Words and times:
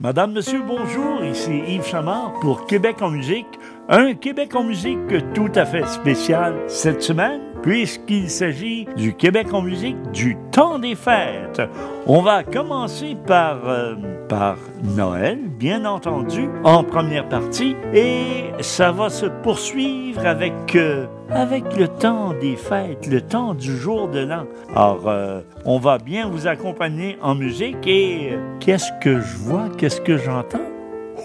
Madame, 0.00 0.30
Monsieur, 0.32 0.62
bonjour, 0.62 1.24
ici 1.24 1.60
Yves 1.66 1.84
Chamard 1.84 2.34
pour 2.40 2.66
Québec 2.66 3.02
en 3.02 3.10
musique. 3.10 3.48
Un 3.88 4.14
Québec 4.14 4.54
en 4.54 4.62
musique 4.62 5.00
tout 5.34 5.50
à 5.56 5.66
fait 5.66 5.84
spécial 5.88 6.54
cette 6.68 7.02
semaine, 7.02 7.40
puisqu'il 7.68 8.30
s'agit 8.30 8.86
du 8.96 9.12
Québec 9.12 9.52
en 9.52 9.60
musique 9.60 9.98
du 10.10 10.38
temps 10.52 10.78
des 10.78 10.94
fêtes. 10.94 11.60
On 12.06 12.22
va 12.22 12.42
commencer 12.42 13.14
par, 13.26 13.58
euh, 13.68 13.94
par 14.26 14.56
Noël, 14.96 15.38
bien 15.50 15.84
entendu, 15.84 16.48
en 16.64 16.82
première 16.82 17.28
partie, 17.28 17.76
et 17.92 18.52
ça 18.60 18.90
va 18.90 19.10
se 19.10 19.26
poursuivre 19.26 20.24
avec, 20.26 20.76
euh, 20.76 21.04
avec 21.28 21.76
le 21.76 21.88
temps 21.88 22.32
des 22.40 22.56
fêtes, 22.56 23.06
le 23.06 23.20
temps 23.20 23.52
du 23.52 23.76
jour 23.76 24.08
de 24.08 24.20
l'an. 24.20 24.46
Alors, 24.74 25.06
euh, 25.06 25.42
on 25.66 25.78
va 25.78 25.98
bien 25.98 26.26
vous 26.26 26.46
accompagner 26.46 27.18
en 27.20 27.34
musique 27.34 27.86
et 27.86 28.38
qu'est-ce 28.60 28.92
que 29.02 29.20
je 29.20 29.36
vois, 29.36 29.68
qu'est-ce 29.76 30.00
que 30.00 30.16
j'entends? 30.16 30.64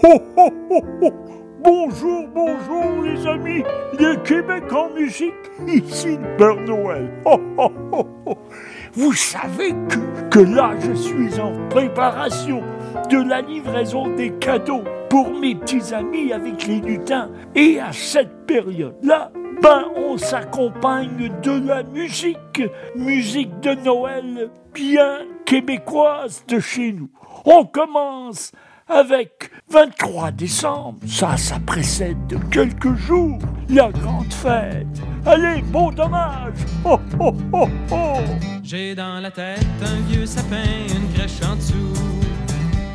Ho, 0.02 0.20
ho, 0.36 0.52
ho! 0.70 1.12
Bonjour, 1.64 2.28
bonjour 2.34 3.02
les 3.02 3.26
amis 3.26 3.62
de 3.98 4.16
Québec 4.16 4.70
en 4.70 4.90
musique, 4.90 5.32
ici 5.66 6.18
le 6.18 6.36
Père 6.36 6.60
Noël. 6.60 7.10
Ho, 7.24 7.40
ho, 7.56 7.72
ho. 8.26 8.38
Vous 8.92 9.14
savez 9.14 9.70
que, 9.88 10.28
que 10.28 10.40
là 10.40 10.74
je 10.78 10.92
suis 10.92 11.40
en 11.40 11.66
préparation 11.70 12.62
de 13.08 13.16
la 13.16 13.40
livraison 13.40 14.14
des 14.14 14.32
cadeaux 14.32 14.84
pour 15.08 15.30
mes 15.30 15.54
petits 15.54 15.94
amis 15.94 16.34
avec 16.34 16.66
les 16.66 16.80
lutins. 16.80 17.30
Et 17.54 17.80
à 17.80 17.92
cette 17.92 18.46
période-là, 18.46 19.32
ben 19.62 19.86
on 19.96 20.18
s'accompagne 20.18 21.32
de 21.42 21.66
la 21.66 21.82
musique, 21.82 22.62
musique 22.94 23.58
de 23.60 23.74
Noël 23.82 24.50
bien 24.74 25.20
québécoise 25.46 26.44
de 26.46 26.58
chez 26.58 26.92
nous. 26.92 27.08
On 27.46 27.64
commence 27.64 28.52
avec 28.88 29.50
23 29.70 30.30
décembre. 30.32 30.98
Ça, 31.06 31.36
ça 31.36 31.56
précède 31.64 32.26
de 32.26 32.36
quelques 32.50 32.94
jours 32.94 33.38
la 33.68 33.90
grande 33.90 34.32
fête. 34.32 34.86
Allez, 35.26 35.62
bon 35.62 35.90
dommage. 35.90 36.54
Oh, 36.84 36.98
oh, 37.18 37.34
oh, 37.52 37.68
oh. 37.90 38.18
J'ai 38.62 38.94
dans 38.94 39.20
la 39.20 39.30
tête 39.30 39.66
un 39.82 40.00
vieux 40.10 40.26
sapin, 40.26 40.62
une 40.88 41.12
crèche 41.14 41.42
en 41.48 41.56
dessous. 41.56 41.94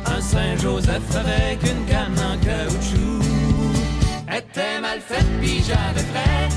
Un 0.06 0.20
Saint-Joseph 0.20 1.16
avec 1.16 1.62
une 1.62 1.84
canne 1.86 2.18
en 2.18 2.36
caoutchouc. 2.44 3.24
Était 4.32 4.80
mal 4.80 5.00
faite, 5.00 5.26
puis 5.40 5.62
j'avais 5.66 6.06
frais. 6.06 6.48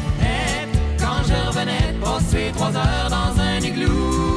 Quand 0.99 1.23
je 1.27 1.47
revenais 1.47 1.93
passer 2.01 2.51
trois 2.53 2.75
heures 2.75 3.09
dans 3.09 3.41
un 3.41 3.59
igloo. 3.59 4.32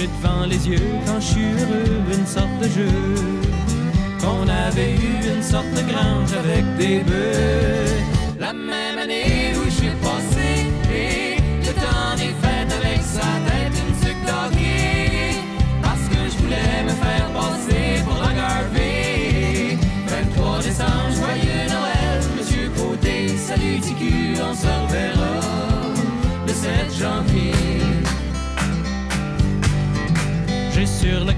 J'ai 0.00 0.06
devant 0.06 0.46
les 0.46 0.66
yeux 0.66 0.94
quand 1.04 1.20
je 1.20 1.26
suis 1.26 1.44
heureux 1.44 2.00
une 2.10 2.26
sorte 2.26 2.58
de 2.62 2.68
jeu. 2.68 2.88
Qu'on 4.18 4.48
avait 4.48 4.94
eu 4.94 5.36
une 5.36 5.42
sorte 5.42 5.70
de 5.72 5.82
grange 5.92 6.32
avec 6.32 6.64
des 6.78 7.00
bœufs. 7.00 8.00
La 8.38 8.54
même 8.54 8.96
année 8.96 9.52
où 9.58 9.69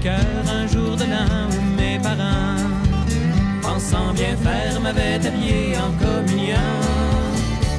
un 0.05 0.67
jour 0.67 0.97
de 0.97 1.03
l'an 1.03 1.47
où 1.49 1.81
mes 1.81 1.97
parents, 1.99 2.57
pensant 3.61 4.13
bien 4.13 4.35
faire, 4.35 4.81
m'avaient 4.81 5.15
habillé 5.25 5.77
en 5.77 5.91
communion. 6.03 6.57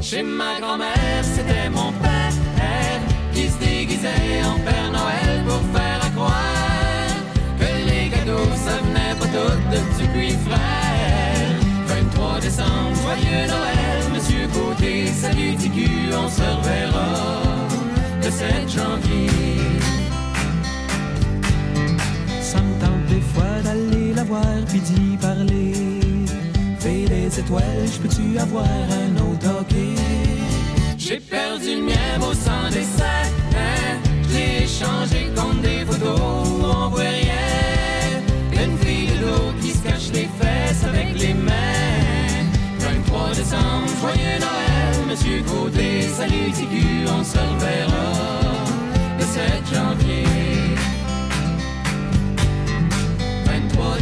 Chez 0.00 0.22
ma 0.22 0.58
grand-mère, 0.60 1.22
c'était 1.22 1.68
mon 1.68 1.92
père 1.92 2.32
qui 3.32 3.48
se 3.48 3.58
déguisait 3.58 4.42
en 4.44 4.58
Père 4.60 4.90
Noël 4.92 5.44
pour 5.46 5.60
faire 5.76 6.00
à 6.02 6.10
croire 6.10 7.14
que 7.58 7.90
les 7.90 8.08
cadeaux, 8.08 8.48
ça 8.54 8.78
venait 8.84 9.14
pas 9.18 9.26
tout 9.26 9.56
de 9.70 10.02
Dupuis 10.02 10.36
frère. 10.46 11.58
23 11.88 12.40
décembre, 12.40 12.94
joyeux 13.02 13.46
Noël, 13.48 14.02
Monsieur 14.14 14.48
Côté, 14.48 15.08
salut 15.08 15.56
TQ, 15.56 16.14
on 16.16 16.28
se 16.28 16.40
reverra 16.40 17.08
le 18.22 18.30
7 18.30 18.68
janvier. 18.68 19.43
Fois 23.34 23.60
d'aller 23.62 24.14
la 24.14 24.24
voir 24.24 24.58
puis 24.68 24.80
d'y 24.80 25.16
parler. 25.16 25.72
Fais 26.78 27.04
des 27.06 27.38
étoiles, 27.38 27.86
je 27.92 27.98
peux-tu 27.98 28.38
avoir 28.38 28.64
un 28.64 29.12
autre 29.26 29.46
hockey? 29.58 29.94
J'ai 30.96 31.20
perdu 31.20 31.76
le 31.76 31.82
mien 31.82 32.10
au 32.20 32.32
sang 32.32 32.68
des 32.70 32.88
sept. 32.98 33.32
Je 34.28 34.34
l'ai 34.34 34.64
échangé 34.64 35.30
contre 35.36 35.60
des 35.60 35.84
photos 35.84 36.48
où 36.48 36.64
on 36.64 36.88
voit 36.88 37.00
rien. 37.00 38.22
Une 38.52 38.78
fille 38.78 39.18
de 39.24 39.62
qui 39.62 39.70
se 39.72 39.82
cache 39.82 40.10
les 40.12 40.28
fesses 40.38 40.84
avec 40.84 41.18
les 41.18 41.34
mains. 41.34 41.52
23 42.78 43.28
décembre, 43.34 43.88
joyeux 44.00 44.38
Noël, 44.44 44.94
Monsieur 45.08 45.42
Côté, 45.42 46.02
salut 46.16 46.50
TQ, 46.52 47.06
on 47.18 47.24
se 47.24 47.38
reverra 47.38 48.06
le 49.18 49.24
7 49.24 49.42
janvier. 49.72 50.63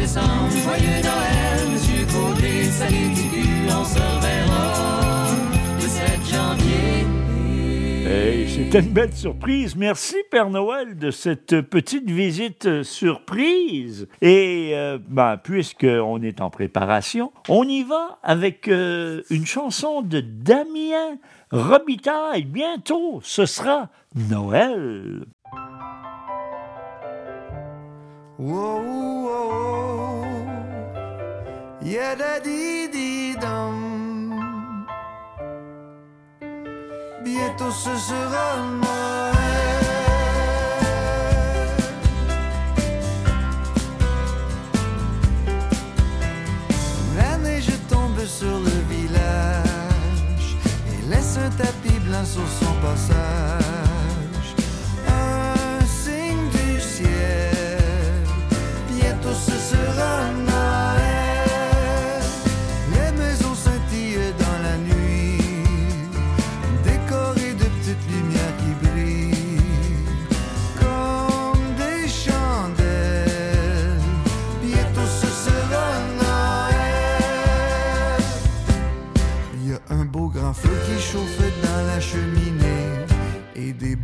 Décembre, 0.03 0.51
joyeux 0.51 1.01
Noël, 1.05 1.71
Monsieur 1.73 2.05
Côté, 2.07 2.65
salut 2.65 3.13
on 3.69 3.85
se 3.85 3.99
reverra 3.99 5.27
le 5.77 5.81
7 5.81 6.07
janvier. 6.29 7.07
Hey, 8.05 8.49
c'était 8.49 8.81
une 8.81 8.93
belle 8.93 9.12
surprise. 9.12 9.77
Merci 9.77 10.17
Père 10.29 10.51
Noël 10.51 10.99
de 10.99 11.12
cette 11.12 11.61
petite 11.61 12.11
visite 12.11 12.83
surprise. 12.83 14.09
Et 14.21 14.73
euh, 14.75 14.99
ben, 15.09 15.37
puisqu'on 15.37 16.21
est 16.23 16.41
en 16.41 16.51
préparation, 16.51 17.33
on 17.49 17.62
y 17.62 17.85
va 17.85 18.19
avec 18.25 18.67
euh, 18.67 19.23
une 19.31 19.47
chanson 19.47 20.03
de 20.03 20.21
Damien 20.21 21.17
Robitaille. 21.53 22.45
Bientôt, 22.45 23.21
ce 23.23 23.47
sera 23.47 23.89
Noël. 24.17 25.27
Whoa, 28.39 29.02
Bientôt 37.25 37.71
ce 37.71 37.97
sera 37.97 38.56
Noël. 38.81 39.37
La 47.17 47.39
neige 47.39 47.73
tombe 47.89 48.25
sur 48.27 48.59
le 48.59 48.94
village 48.94 50.56
et 50.91 51.09
laisse 51.09 51.39
un 51.39 51.50
tapis 51.50 51.99
blanc 52.00 52.25
sur 52.25 52.47
son 52.61 52.75
passage. 52.83 54.55
Un 55.09 55.84
signe 55.87 56.49
du 56.50 56.81
ciel. 56.81 58.27
Bientôt 58.91 59.34
ce 59.34 59.53
sera. 59.53 60.42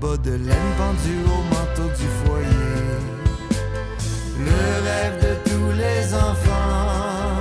bas 0.00 0.16
de 0.16 0.30
laine 0.30 0.72
pendus 0.76 1.24
au 1.26 1.42
manteau 1.52 1.88
du 1.96 2.06
foyer. 2.20 2.98
Le 4.38 4.62
rêve 4.86 5.16
de 5.26 5.50
tous 5.50 5.70
les 5.76 6.14
enfants, 6.14 7.40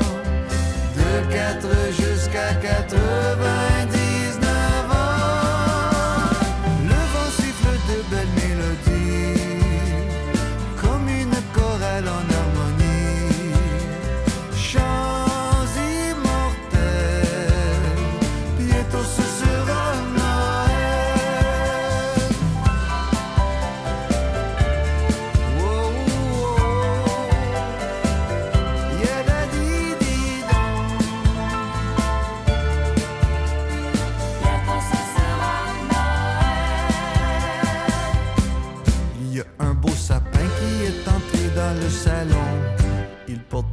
de 0.98 1.09
4 1.31 1.68
jusqu'à 1.92 2.54
80. 2.56 3.37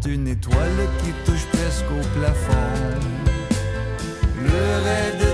Une 0.07 0.29
étoile 0.29 0.89
qui 1.03 1.13
touche 1.25 1.47
presque 1.53 1.91
au 1.91 2.19
plafond. 2.19 2.53
Le 4.43 5.21
de 5.21 5.34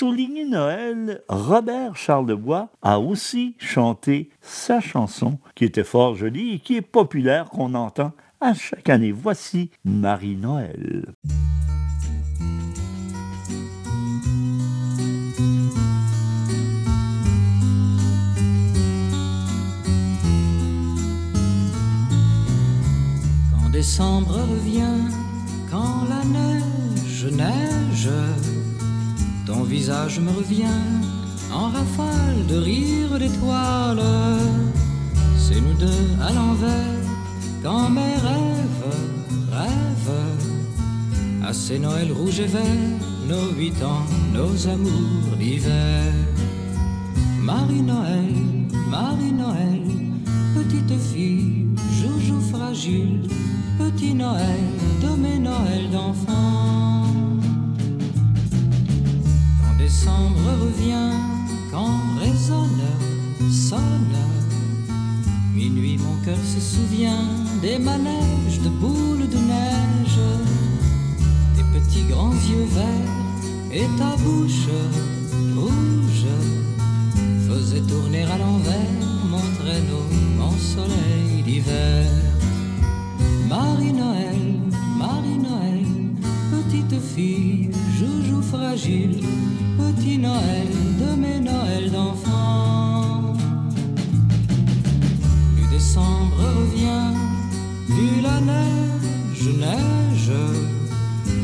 souligner 0.00 0.46
Noël, 0.46 1.20
Robert 1.28 1.94
Charlebois 1.94 2.70
a 2.80 2.98
aussi 2.98 3.54
chanté 3.58 4.30
sa 4.40 4.80
chanson 4.80 5.38
qui 5.54 5.66
était 5.66 5.84
fort 5.84 6.14
jolie 6.14 6.54
et 6.54 6.58
qui 6.58 6.76
est 6.76 6.80
populaire, 6.80 7.50
qu'on 7.50 7.74
entend 7.74 8.12
à 8.40 8.54
chaque 8.54 8.88
année. 8.88 9.12
Voici 9.12 9.70
Marie-Noël. 9.84 11.04
Quand 23.52 23.68
décembre 23.70 24.32
revient, 24.32 25.12
quand 25.70 26.04
la 26.08 26.24
neige 26.24 27.26
neige, 27.26 28.08
ton 29.50 29.64
visage 29.64 30.20
me 30.20 30.30
revient 30.30 30.80
en 31.52 31.66
rafale 31.76 32.46
de 32.48 32.56
rire 32.56 33.18
d'étoiles. 33.18 34.02
C'est 35.36 35.60
nous 35.60 35.76
deux 35.86 36.06
à 36.28 36.32
l'envers, 36.32 37.04
quand 37.62 37.90
mes 37.90 38.14
rêves 38.28 38.94
rêvent. 39.50 40.28
À 41.48 41.52
ces 41.52 41.78
Noëls 41.80 42.12
rouges 42.12 42.40
et 42.40 42.46
verts, 42.46 43.00
nos 43.28 43.50
huit 43.58 43.78
ans, 43.82 44.06
nos 44.32 44.54
amours 44.68 45.36
d'hiver. 45.40 46.12
Marie-Noël, 47.40 48.32
Marie-Noël, 48.88 49.82
petite 50.54 50.96
fille, 51.10 51.66
joujou 51.98 52.40
fragile, 52.52 53.28
petit 53.78 54.14
Noël, 54.14 54.64
de 55.02 55.10
mes 55.22 55.38
Noëls 55.40 55.90
d'enfant. 55.90 56.99
Décembre 59.90 60.50
revient, 60.62 61.18
quand 61.72 61.98
résonne, 62.20 62.86
sonne, 63.50 64.16
minuit 65.52 65.98
mon 65.98 66.14
cœur 66.24 66.38
se 66.38 66.60
souvient 66.60 67.26
des 67.60 67.76
manèges 67.76 68.60
de 68.62 68.68
boules 68.68 69.28
de 69.28 69.36
neige, 69.36 70.20
tes 71.56 71.64
petits 71.74 72.04
grands 72.04 72.30
yeux 72.30 72.68
verts 72.70 73.72
et 73.72 73.86
ta 73.98 74.14
bouche 74.22 74.68
rouge 75.56 76.28
faisait 77.48 77.80
tourner 77.80 78.22
à 78.22 78.38
l'envers 78.38 79.00
mon 79.28 79.42
traîneau, 79.58 80.06
mon 80.38 80.52
soleil 80.52 81.42
d'hiver. 81.44 82.06
Marie-Noël, 83.48 84.38
Marie-Noël, 84.96 85.84
petite 86.52 87.00
fille, 87.02 87.70
joujou 88.00 88.40
fragile, 88.40 89.20
petit 89.76 90.16
Noël 90.16 90.70
de 91.02 91.10
mes 91.20 91.38
Noëls 91.38 91.90
d'enfant. 91.90 93.34
Plus 95.54 95.68
décembre 95.76 96.36
revient, 96.58 97.12
plus 97.86 98.22
la 98.22 98.40
neige 98.40 99.48
neige 99.64 100.32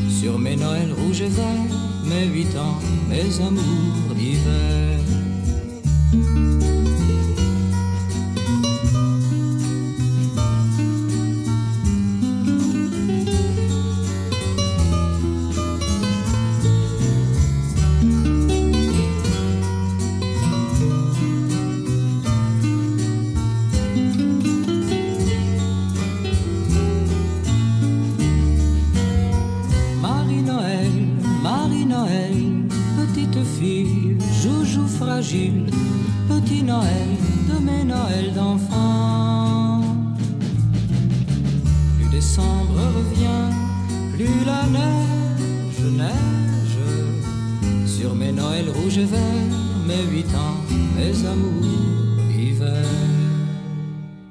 sur 0.09 0.39
mes 0.39 0.55
Noëls 0.55 0.93
rouges 0.99 1.21
et 1.21 1.33
verts, 1.39 1.77
mes 2.05 2.25
huit 2.25 2.53
ans, 2.57 2.79
mes 3.07 3.29
amours 3.45 4.15
d'hiver. 4.15 5.26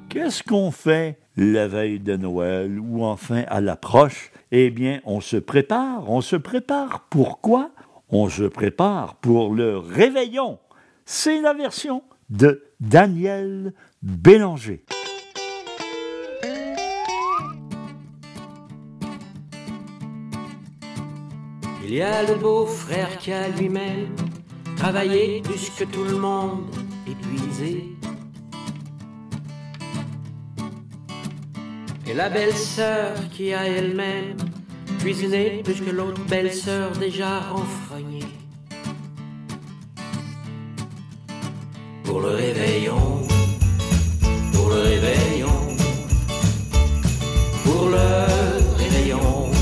Qu'est-ce 0.09 0.43
qu'on 0.43 0.71
fait 0.71 1.19
la 1.35 1.67
veille 1.67 1.99
de 1.99 2.17
Noël 2.17 2.79
ou 2.79 3.03
enfin 3.03 3.43
à 3.47 3.61
l'approche? 3.61 4.31
Eh 4.51 4.69
bien, 4.71 4.99
on 5.05 5.21
se 5.21 5.37
prépare. 5.37 6.09
On 6.09 6.21
se 6.21 6.35
prépare. 6.35 7.07
Pourquoi 7.09 7.71
On 8.09 8.29
se 8.29 8.43
prépare 8.43 9.15
pour 9.15 9.53
le 9.53 9.77
réveillon. 9.77 10.59
C'est 11.05 11.41
la 11.41 11.53
version 11.53 12.03
de 12.29 12.63
Daniel 12.79 13.73
Bélanger. 14.01 14.83
Il 21.89 21.93
y 21.93 22.01
a 22.01 22.21
le 22.21 22.35
beau-frère 22.35 23.17
qui 23.17 23.31
a 23.31 23.47
lui-même 23.47 24.13
travaillé 24.75 25.41
plus 25.41 25.69
que 25.69 25.85
tout 25.85 26.03
le 26.03 26.17
monde, 26.17 26.65
épuisé. 27.07 27.95
Et 32.05 32.13
la 32.13 32.29
belle-sœur 32.29 33.13
qui 33.29 33.53
a 33.53 33.65
elle-même 33.65 34.35
cuisiné 34.99 35.61
plus 35.63 35.79
que 35.79 35.89
l'autre 35.89 36.21
belle-sœur 36.25 36.91
déjà 36.91 37.39
renfrognée. 37.39 38.27
Pour 42.03 42.19
le 42.19 42.31
réveillon, 42.31 43.21
pour 44.51 44.67
le 44.71 44.81
réveillon, 44.81 45.57
pour 47.63 47.87
le 47.87 48.75
réveillon, 48.75 49.56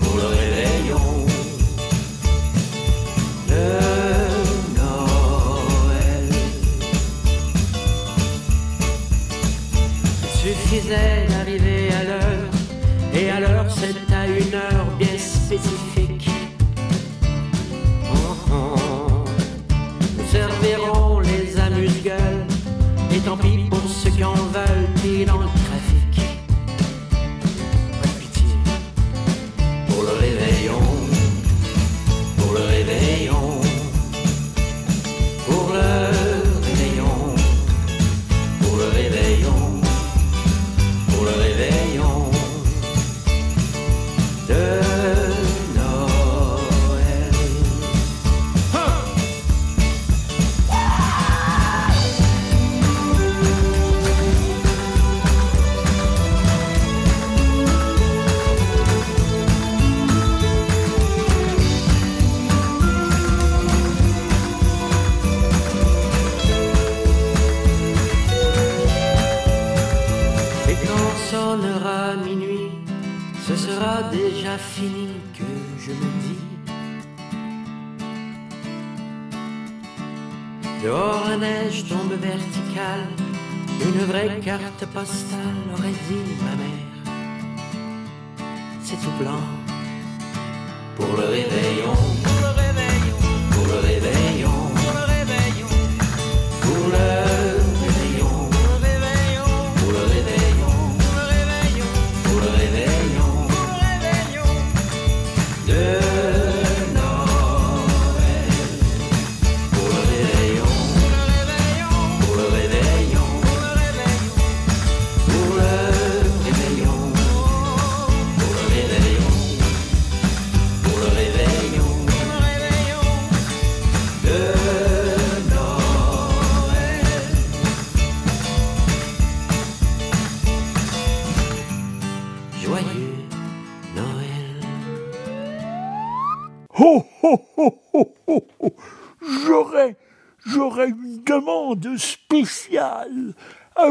pour 0.00 0.16
le 0.16 0.26
réveillon. 0.26 1.26
Le 3.48 3.78
Noël. 4.76 6.28
Suffisait 10.40 11.27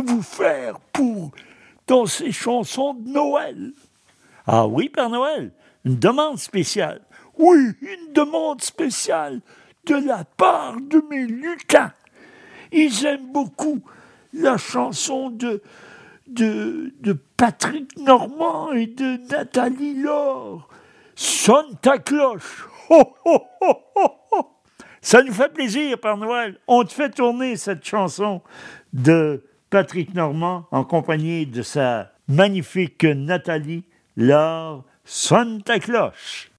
vous 0.08 0.22
faire 0.22 0.80
pour 0.94 1.32
dans 1.86 2.06
ces 2.06 2.32
chansons 2.32 2.94
de 2.94 3.10
Noël? 3.10 3.74
Ah 4.46 4.66
oui, 4.66 4.90
Père 4.90 5.10
Noël, 5.10 5.52
une 5.86 6.00
demande 6.00 6.40
spéciale. 6.40 7.02
Oui, 7.38 7.74
une 7.82 8.14
demande 8.14 8.62
spéciale 8.62 9.42
de 9.86 9.96
la 9.96 10.24
part 10.24 10.78
de 10.82 11.04
mes 11.10 11.26
lutins. 11.26 11.94
Ils 12.72 13.06
aiment 13.06 13.32
beaucoup 13.32 13.82
la 14.34 14.58
chanson 14.58 15.30
de 15.30 15.62
Patrick 17.38 17.98
Normand 17.98 18.72
et 18.74 18.88
de 18.88 19.18
Nathalie 19.30 20.02
Laure. 20.02 20.68
Sonne 21.16 21.78
ta 21.82 21.98
cloche. 21.98 22.68
Ça 25.02 25.24
nous 25.24 25.34
fait 25.34 25.54
plaisir, 25.54 26.00
Père 26.00 26.18
Noël. 26.18 26.60
On 26.68 26.84
te 26.84 26.94
fait 26.94 27.10
tourner 27.10 27.56
cette 27.56 27.86
chanson 27.86 28.42
de 28.94 29.44
Patrick 29.70 30.14
Normand 30.14 30.66
en 30.72 30.86
compagnie 30.86 31.46
de 31.46 31.62
sa 31.62 32.14
magnifique 32.28 33.04
Nathalie 33.04 33.84
Laure. 34.16 34.86
Sonne 35.04 35.62
ta 35.62 35.80
cloche. 35.80 36.50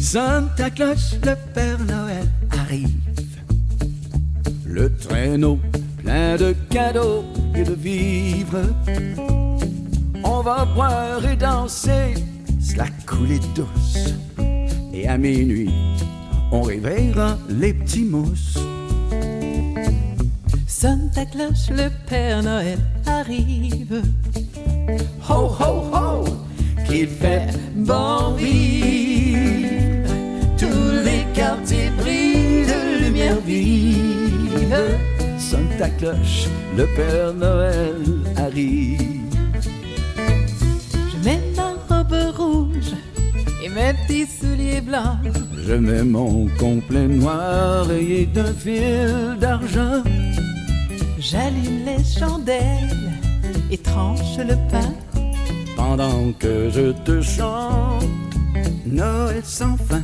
Sonne 0.00 0.48
ta 0.56 0.70
cloche, 0.70 1.14
le 1.24 1.34
Père 1.54 1.78
Noël 1.80 2.26
arrive. 2.52 2.88
Le 4.64 4.94
traîneau 4.96 5.58
plein 6.02 6.36
de 6.36 6.54
cadeaux 6.70 7.24
et 7.54 7.64
de 7.64 7.74
vivres. 7.74 9.47
On 10.38 10.42
va 10.42 10.64
boire 10.64 11.26
et 11.26 11.34
danser, 11.34 12.14
cela 12.60 12.84
coulée 13.04 13.40
douce. 13.56 14.14
Et 14.92 15.08
à 15.08 15.18
minuit, 15.18 15.74
on 16.52 16.62
réveillera 16.62 17.36
les 17.48 17.74
petits 17.74 18.04
mousses. 18.04 18.56
Sonne 20.68 21.10
ta 21.12 21.24
cloche, 21.24 21.70
le 21.70 21.90
Père 22.08 22.44
Noël 22.44 22.78
arrive. 23.04 24.00
Ho, 25.28 25.50
ho, 25.58 25.82
ho, 25.92 26.24
qu'il 26.86 27.08
fait 27.08 27.48
bon 27.74 28.34
vivre. 28.34 30.08
Tous 30.56 31.04
les 31.04 31.26
quartiers 31.34 31.90
brillent 31.98 32.64
de 32.64 33.06
lumière 33.06 33.40
vive 33.44 34.98
sonne 35.36 35.68
ta 35.78 35.88
cloche, 35.88 36.46
le 36.76 36.86
Père 36.94 37.34
Noël 37.34 37.96
arrive. 38.36 39.17
Et 43.68 43.74
mes 43.74 43.92
petits 43.94 44.26
souliers 44.26 44.80
blancs. 44.80 45.18
Je 45.66 45.74
mets 45.74 46.02
mon 46.02 46.48
complet 46.58 47.06
noir 47.06 47.86
rayé 47.86 48.26
d'un 48.26 48.52
fil 48.52 49.36
d'argent. 49.40 50.02
J'allume 51.18 51.84
les 51.84 52.04
chandelles 52.04 53.12
et 53.70 53.78
tranche 53.78 54.38
le 54.38 54.54
pain. 54.70 54.92
Pendant 55.76 56.32
que 56.38 56.70
je 56.70 56.92
te 57.04 57.20
chante, 57.20 58.04
Noël 58.86 59.42
sans 59.44 59.76
fin, 59.76 60.02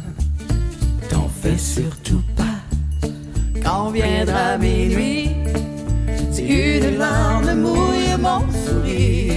t'en 1.08 1.28
fais 1.28 1.58
surtout 1.58 2.22
pas 2.36 2.44
quand 3.62 3.90
viendra 3.90 4.58
minuit, 4.58 5.30
si 6.30 6.42
une 6.42 6.98
larme 6.98 7.54
mouille 7.54 8.16
mon 8.20 8.40
sourire, 8.52 9.32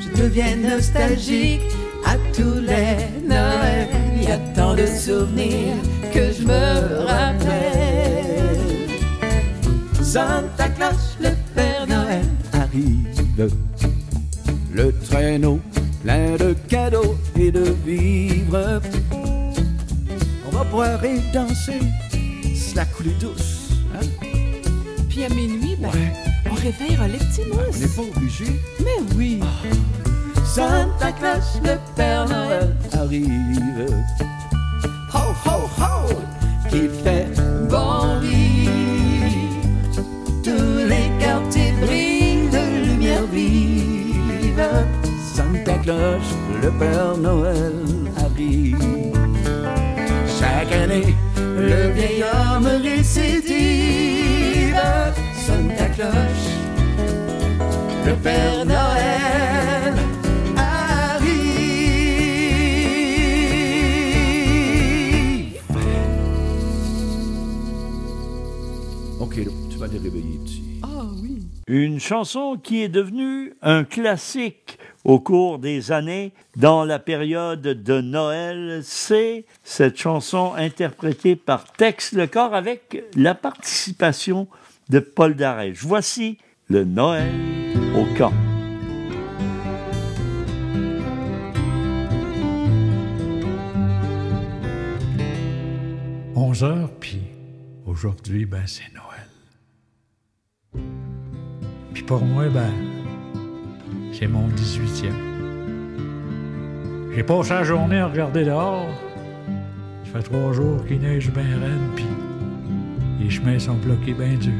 je 0.00 0.22
deviens 0.22 0.56
nostalgique 0.56 1.79
à 2.10 2.16
tous 2.34 2.60
les 2.60 2.96
Noëls. 3.26 3.88
Il 4.16 4.24
y 4.24 4.32
a 4.32 4.38
tant 4.54 4.74
de 4.74 4.86
souvenirs 4.86 5.76
que 6.12 6.32
je 6.32 6.42
me 6.44 7.06
rappelle. 7.06 8.58
Santa 10.02 10.68
Claus, 10.70 11.16
le 11.20 11.30
Père 11.54 11.86
Noël 11.86 12.24
arrive. 12.52 13.50
Le 14.72 14.92
traîneau 15.08 15.60
plein 16.02 16.36
de 16.36 16.54
cadeaux 16.68 17.16
et 17.38 17.52
de 17.52 17.74
vivres. 17.86 18.80
On 20.46 20.50
va 20.56 20.64
boire 20.64 21.04
et 21.04 21.20
danser 21.32 21.80
la 22.74 22.84
coulée 22.86 23.14
douce. 23.20 23.70
Hein? 23.94 24.06
Puis 25.08 25.24
à 25.24 25.28
minuit, 25.28 25.76
ben, 25.80 25.90
on 26.50 26.54
réveillera 26.54 27.08
les 27.08 27.18
petits 27.18 27.46
mousses. 27.48 27.76
On 27.76 27.78
n'est 27.78 28.10
pas 28.10 28.16
obligé. 28.16 28.44
Mais 28.80 29.16
oui. 29.16 29.40
Santa 30.52 31.12
Claus, 31.12 31.60
le 31.62 31.78
Père 31.94 32.28
Noël 32.28 32.74
arrive. 32.92 33.86
Ho, 35.14 35.32
ho, 35.46 35.70
ho, 35.78 36.10
qui 36.68 36.88
fait 36.88 37.28
bon 37.68 38.18
vivre. 38.18 40.00
Tous 40.42 40.88
les 40.88 41.08
quartiers 41.20 41.72
brillent 41.80 42.50
de 42.50 42.64
lumière 42.84 43.26
vive. 43.32 44.66
Santa 45.36 45.74
Claus, 45.84 46.34
le 46.60 46.70
Père 46.72 47.16
Noël 47.16 47.72
arrive. 48.16 48.76
Chaque 50.40 50.72
année, 50.72 51.14
le 51.36 51.92
vieil 51.92 52.24
homme 52.24 52.66
récidive 52.82 53.54
sonne 55.46 55.72
ta 55.78 55.86
cloche. 55.86 56.48
Le 58.04 58.14
Père 58.14 58.64
Noël 58.64 59.19
Ah 70.82 71.02
oui. 71.20 71.42
Une 71.66 71.98
chanson 71.98 72.56
qui 72.62 72.82
est 72.82 72.88
devenue 72.88 73.54
un 73.62 73.84
classique 73.84 74.78
au 75.04 75.18
cours 75.18 75.58
des 75.58 75.92
années, 75.92 76.32
dans 76.56 76.84
la 76.84 76.98
période 76.98 77.62
de 77.62 78.00
Noël, 78.00 78.80
c'est 78.84 79.46
cette 79.64 79.98
chanson 79.98 80.52
interprétée 80.54 81.36
par 81.36 81.64
Tex 81.72 82.12
Lecor 82.12 82.54
avec 82.54 83.02
la 83.16 83.34
participation 83.34 84.46
de 84.90 85.00
Paul 85.00 85.34
Darèche. 85.34 85.78
Voici 85.80 86.38
le 86.68 86.84
Noël 86.84 87.32
au 87.96 88.04
camp. 88.16 88.32
Onze 96.36 96.62
heures, 96.62 96.90
puis 97.00 97.22
aujourd'hui, 97.86 98.44
ben, 98.44 98.62
c'est 98.66 98.92
Noël. 98.94 99.09
Pour 102.10 102.24
moi, 102.24 102.48
ben, 102.48 102.72
c'est 104.12 104.26
mon 104.26 104.48
18e. 104.48 105.12
J'ai 107.14 107.22
passé 107.22 107.50
la 107.50 107.62
journée 107.62 107.98
à 107.98 108.08
regarder 108.08 108.44
dehors. 108.44 108.88
Ça 110.04 110.18
fait 110.18 110.24
trois 110.24 110.52
jours 110.52 110.84
qu'il 110.86 110.98
neige 110.98 111.30
bien 111.30 111.44
raide, 111.44 111.94
puis 111.94 112.06
les 113.20 113.30
chemins 113.30 113.60
sont 113.60 113.76
bloqués 113.76 114.14
bien 114.14 114.34
durs. 114.34 114.52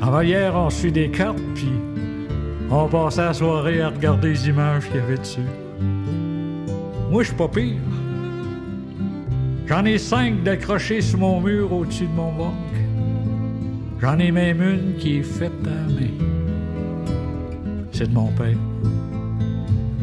Avant 0.00 0.22
hier, 0.22 0.56
on 0.56 0.70
suit 0.70 0.90
des 0.90 1.10
cartes, 1.10 1.36
puis 1.54 1.72
on 2.70 2.88
passait 2.88 3.20
la 3.20 3.34
soirée 3.34 3.82
à 3.82 3.90
regarder 3.90 4.30
les 4.30 4.48
images 4.48 4.86
qu'il 4.86 4.96
y 4.96 5.00
avait 5.00 5.18
dessus. 5.18 5.50
Moi, 7.10 7.24
je 7.24 7.28
suis 7.28 7.36
pas 7.36 7.48
pire. 7.48 7.76
J'en 9.66 9.84
ai 9.84 9.98
cinq 9.98 10.42
d'accrochés 10.44 11.02
sur 11.02 11.18
mon 11.18 11.42
mur 11.42 11.70
au-dessus 11.74 12.06
de 12.06 12.14
mon 12.14 12.32
banc. 12.32 12.54
J'en 14.00 14.18
ai 14.18 14.30
même 14.30 14.62
une 14.62 14.96
qui 14.98 15.18
est 15.18 15.22
faite 15.22 15.52
à 15.66 15.90
main. 15.92 16.08
C'est 17.92 18.08
de 18.08 18.14
mon 18.14 18.28
père. 18.28 18.56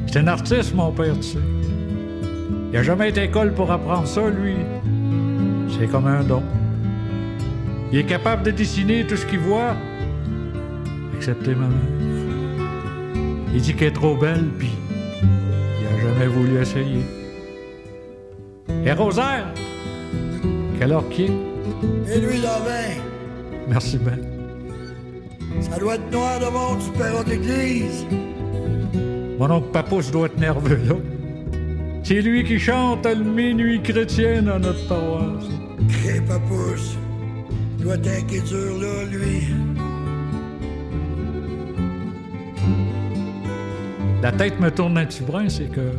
C'est 0.05 0.19
un 0.19 0.27
artiste, 0.27 0.75
mon 0.75 0.91
père, 0.91 1.15
tu 1.15 1.23
sais. 1.23 1.39
Il 2.71 2.77
a 2.77 2.83
jamais 2.83 3.09
été 3.09 3.23
école 3.23 3.53
pour 3.53 3.71
apprendre 3.71 4.05
ça, 4.05 4.29
lui. 4.29 4.53
C'est 5.69 5.87
comme 5.87 6.05
un 6.05 6.23
don. 6.23 6.43
Il 7.91 7.97
est 7.97 8.03
capable 8.03 8.43
de 8.43 8.51
dessiner 8.51 9.03
tout 9.07 9.15
ce 9.15 9.25
qu'il 9.25 9.39
voit, 9.39 9.75
excepté 11.15 11.55
ma 11.55 11.67
mère. 11.67 11.77
Il 13.53 13.61
dit 13.61 13.73
qu'elle 13.73 13.87
est 13.87 13.91
trop 13.91 14.15
belle, 14.15 14.45
puis 14.59 14.69
il 15.23 15.87
a 15.87 16.01
jamais 16.01 16.27
voulu 16.27 16.57
essayer. 16.59 17.01
Et 18.85 18.91
Rosaire, 18.91 19.47
quelle 20.77 20.91
heure 20.91 21.05
est? 21.17 21.31
Et 22.13 22.19
lui, 22.19 22.41
vin. 22.41 23.06
Merci 23.67 23.97
ben. 23.97 24.19
Ça 25.61 25.77
doit 25.79 25.95
être 25.95 26.11
noir 26.11 26.39
devant 26.39 26.75
du 26.75 26.89
perron 26.97 27.23
de 27.23 27.29
l'église. 27.29 28.05
Mon 29.39 29.51
oncle 29.51 29.69
Papouche 29.71 30.11
doit 30.11 30.27
être 30.27 30.39
nerveux, 30.39 30.79
là. 30.87 30.95
C'est 32.03 32.21
lui 32.21 32.43
qui 32.43 32.57
chante 32.57 33.05
le 33.05 33.23
minuit 33.23 33.81
chrétien 33.81 34.41
dans 34.41 34.59
notre 34.59 34.87
paroisse. 34.87 35.45
Cré 35.89 36.21
papouche. 36.21 36.95
Il 37.77 37.83
doit 37.83 37.95
être 37.95 38.45
dur 38.45 38.79
là, 38.79 39.03
lui. 39.11 39.47
La 44.21 44.31
tête 44.31 44.59
me 44.59 44.71
tourne 44.71 44.97
un 44.97 45.05
petit 45.05 45.21
brin, 45.21 45.49
c'est 45.49 45.69
que 45.69 45.91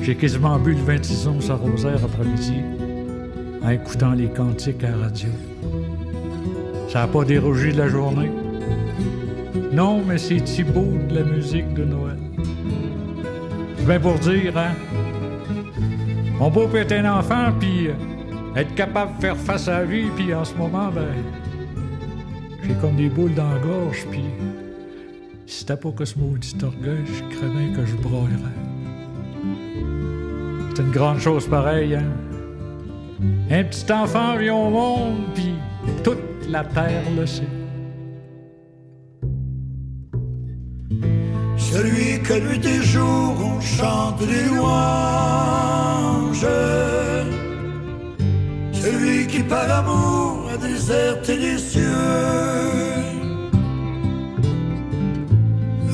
j'ai 0.00 0.16
quasiment 0.16 0.58
bu 0.58 0.72
le 0.72 0.82
26 0.82 1.26
onces 1.28 1.50
à 1.50 1.54
Rosaire 1.54 2.02
après-midi 2.02 2.54
en 3.62 3.68
écoutant 3.68 4.12
les 4.12 4.28
cantiques 4.28 4.82
à 4.84 4.90
la 4.90 4.96
radio. 4.96 5.28
Ça 6.88 7.00
n'a 7.00 7.06
pas 7.06 7.24
dérogé 7.24 7.72
de 7.72 7.78
la 7.78 7.88
journée. 7.88 8.30
Non, 9.72 10.02
mais 10.06 10.16
c'est 10.16 10.46
si 10.48 10.64
beau 10.64 10.86
de 11.08 11.16
la 11.16 11.22
musique 11.22 11.74
de 11.74 11.84
Noël. 11.84 12.16
C'est 13.76 13.86
bien 13.86 14.00
pour 14.00 14.14
dire, 14.14 14.56
hein? 14.56 14.72
Mon 16.38 16.50
beau 16.50 16.66
peut 16.66 16.78
être 16.78 16.92
un 16.92 17.18
enfant, 17.18 17.52
puis 17.60 17.88
euh, 17.88 17.92
être 18.56 18.74
capable 18.74 19.16
de 19.16 19.20
faire 19.20 19.36
face 19.36 19.68
à 19.68 19.80
la 19.80 19.84
vie, 19.84 20.06
puis 20.16 20.32
en 20.32 20.44
ce 20.44 20.54
moment, 20.54 20.88
ben, 20.88 21.08
j'ai 22.62 22.74
comme 22.74 22.96
des 22.96 23.08
boules 23.08 23.34
dans 23.34 23.50
la 23.50 23.58
gorge, 23.58 24.06
puis 24.10 24.24
si 25.46 25.60
c'était 25.60 25.76
pas 25.76 25.90
que 25.90 26.04
ce 26.04 26.18
maudit 26.18 26.56
orgueil, 26.62 27.04
je 27.06 27.36
craignais 27.36 27.72
que 27.76 27.84
je 27.84 27.96
broyerais. 27.96 28.58
C'est 30.74 30.82
une 30.82 30.90
grande 30.90 31.18
chose 31.18 31.46
pareille, 31.48 31.96
hein? 31.96 32.04
Un 33.50 33.64
petit 33.64 33.92
enfant 33.92 34.36
vient 34.36 34.54
au 34.54 34.70
monde, 34.70 35.16
puis 35.34 35.54
toute 36.02 36.27
la 36.48 36.64
terre 36.64 37.10
le 37.16 37.26
sait. 37.26 37.42
Celui 41.56 42.22
que 42.22 42.34
nuit 42.46 42.66
et 42.66 42.82
jour 42.82 43.34
on 43.50 43.60
chante 43.60 44.18
des 44.20 44.44
louanges. 44.48 46.46
Celui 48.72 49.26
qui 49.26 49.42
par 49.42 49.70
amour 49.70 50.48
a 50.54 50.56
déserté 50.56 51.36
les 51.36 51.58
cieux. 51.58 51.82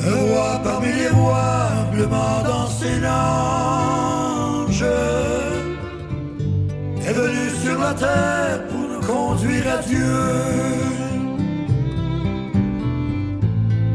Un 0.07 0.15
roi 0.27 0.61
parmi 0.63 0.91
les 0.93 1.09
rois, 1.09 1.67
humblement 1.79 2.43
dans 2.45 2.67
ses 2.67 2.99
langes, 2.99 4.85
est 7.07 7.13
venu 7.13 7.49
sur 7.63 7.79
la 7.79 7.93
terre 7.93 8.74
conduire 9.05 9.67
à 9.67 9.77
Dieu. 9.83 10.15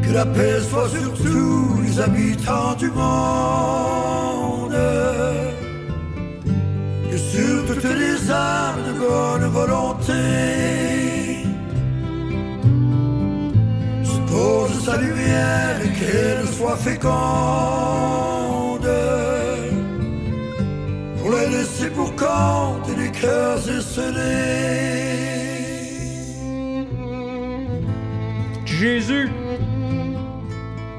Que 0.03 0.11
la 0.13 0.25
paix 0.25 0.59
soit 0.69 0.89
sur 0.89 1.13
tous 1.13 1.81
les 1.83 1.99
habitants 1.99 2.75
du 2.75 2.89
monde. 2.91 4.77
Que 7.09 7.17
sur 7.17 7.65
toutes 7.67 7.83
les 7.83 8.31
âmes 8.31 8.83
de 8.87 8.93
bonne 8.99 9.47
volonté 9.51 10.21
se 14.03 14.19
pose 14.31 14.85
sa 14.85 14.97
lumière 14.97 15.75
et 15.83 15.91
qu'elle 15.99 16.47
soit 16.47 16.77
féconde. 16.77 18.30
Laisser 21.49 21.89
pour 21.89 22.15
compte 22.15 22.87
et 22.89 22.95
les 22.95 23.11
cœurs. 23.11 23.57
Jésus, 28.65 29.29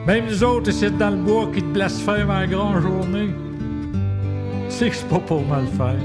même 0.06 0.26
nous 0.26 0.44
autres 0.44 0.70
ici 0.70 0.90
dans 0.90 1.10
le 1.10 1.16
bois 1.16 1.48
qui 1.54 1.62
te 1.62 1.66
blasphèment 1.66 2.30
à 2.30 2.46
grande 2.46 2.82
journée, 2.82 3.30
sais 4.68 4.90
que 4.90 4.96
c'est 4.96 5.08
pas 5.08 5.20
pour 5.20 5.44
mal 5.46 5.66
faire. 5.66 6.00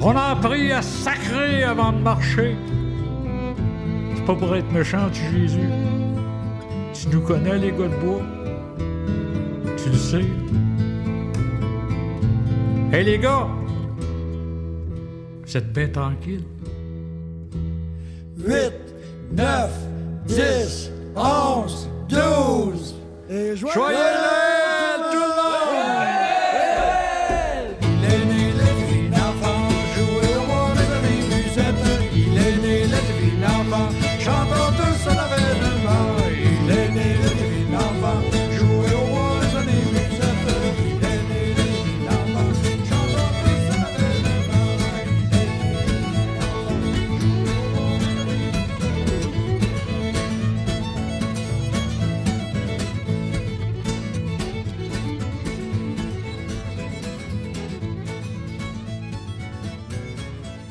On 0.00 0.16
a 0.16 0.32
appris 0.32 0.72
à 0.72 0.82
sacrer 0.82 1.64
avant 1.64 1.92
de 1.92 1.98
marcher. 1.98 2.56
C'est 4.14 4.24
pas 4.24 4.34
pour 4.34 4.54
être 4.56 4.70
méchant, 4.72 5.08
tu 5.12 5.22
Jésus. 5.32 5.70
Tu 6.92 7.08
nous 7.08 7.20
connais, 7.20 7.58
les 7.58 7.70
gars 7.70 7.88
de 7.88 8.04
bois. 8.04 8.22
Tu 9.76 9.90
le 9.90 9.96
sais. 9.96 10.24
Hé 12.94 13.02
les 13.02 13.18
gars, 13.18 13.48
vous 15.46 15.56
êtes 15.56 15.72
bien 15.72 15.88
tranquille. 15.88 16.44
8, 18.36 18.72
9, 19.32 19.70
10, 20.26 20.90
11, 21.16 21.88
12. 22.10 22.94
Et 23.30 23.56
joyeux 23.56 23.74
Joyeux 23.74 23.96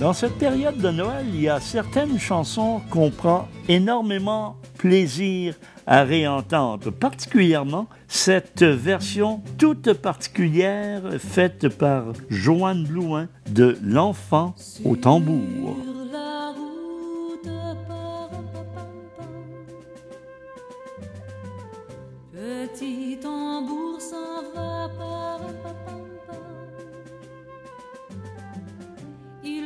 Dans 0.01 0.13
cette 0.13 0.39
période 0.39 0.79
de 0.79 0.89
Noël, 0.89 1.27
il 1.31 1.41
y 1.41 1.47
a 1.47 1.59
certaines 1.59 2.17
chansons 2.17 2.81
qu'on 2.89 3.11
prend 3.11 3.47
énormément 3.69 4.55
plaisir 4.79 5.53
à 5.85 6.01
réentendre, 6.01 6.91
particulièrement 6.91 7.85
cette 8.07 8.63
version 8.63 9.43
toute 9.59 9.93
particulière 9.93 11.03
faite 11.19 11.69
par 11.69 12.13
Joanne 12.31 12.83
Blouin 12.85 13.27
de 13.51 13.77
L'enfant 13.83 14.55
au 14.83 14.95
tambour. 14.95 15.77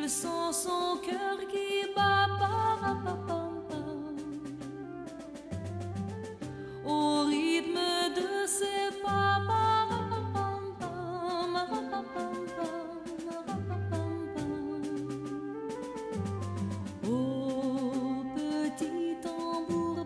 il 0.06 0.10
sent 0.10 0.52
son 0.52 0.98
cœur 1.02 1.40
qui 1.50 1.92
bat. 1.96 2.28
Au 6.86 7.24
rythme 7.24 7.80
de 8.16 8.46
ses 8.46 9.02
pas. 9.02 9.40
Au 17.08 18.24
petit 18.36 19.16
tambour. 19.24 20.06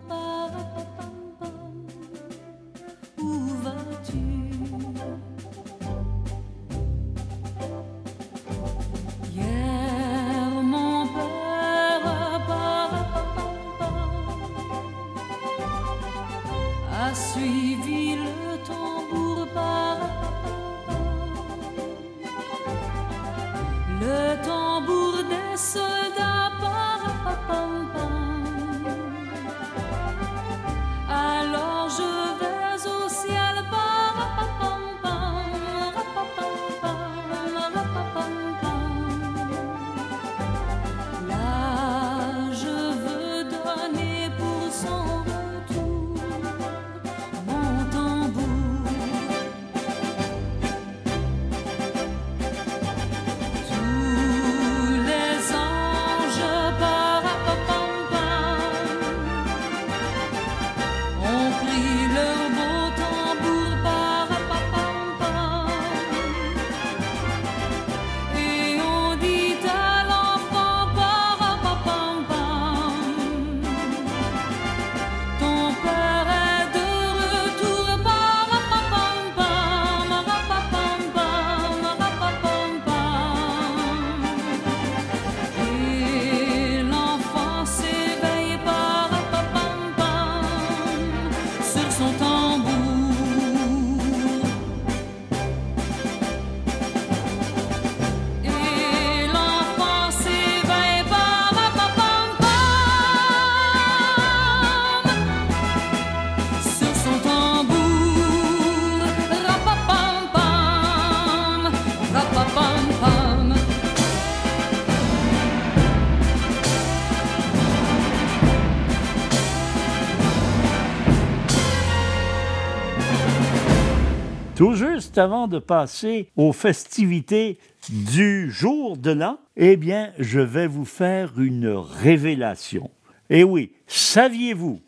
Tout 124.60 124.74
juste 124.74 125.16
avant 125.16 125.48
de 125.48 125.58
passer 125.58 126.28
aux 126.36 126.52
festivités 126.52 127.58
du 127.88 128.50
jour 128.50 128.98
de 128.98 129.10
l'an, 129.10 129.38
eh 129.56 129.78
bien, 129.78 130.10
je 130.18 130.40
vais 130.40 130.66
vous 130.66 130.84
faire 130.84 131.32
une 131.40 131.68
révélation. 131.68 132.90
Et 133.30 133.42
oui, 133.42 133.72
saviez-vous, 133.86 134.82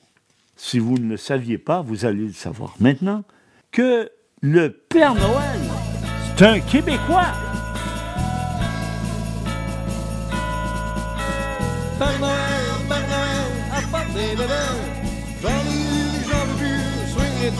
si 0.56 0.78
vous 0.78 0.98
ne 0.98 1.08
le 1.08 1.16
saviez 1.16 1.56
pas, 1.56 1.80
vous 1.80 2.04
allez 2.04 2.26
le 2.26 2.34
savoir 2.34 2.74
maintenant, 2.80 3.24
que 3.70 4.10
le 4.42 4.68
Père 4.68 5.14
Noël, 5.14 5.60
c'est 6.36 6.44
un 6.44 6.60
Québécois. 6.60 7.32
Père 11.98 12.20
Noël, 12.20 12.34
Père 12.90 13.08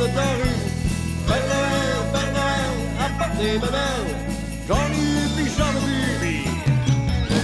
Noël. 0.05 0.52
Plus. 6.19 6.45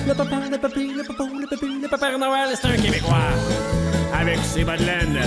Le 0.07 0.15
papa, 0.15 0.37
le 0.51 0.59
papi, 0.59 0.93
le 0.97 1.03
papa, 1.05 1.25
le 1.41 1.47
papi, 1.47 1.67
le 1.83 1.89
papa 1.89 2.19
Noël, 2.19 2.49
c'est 2.55 2.69
un 2.69 2.77
Québécois. 2.77 3.33
Avec 4.19 4.39
ses 4.43 4.65
bas 4.65 4.77
de 4.77 4.85
laine, 4.85 5.21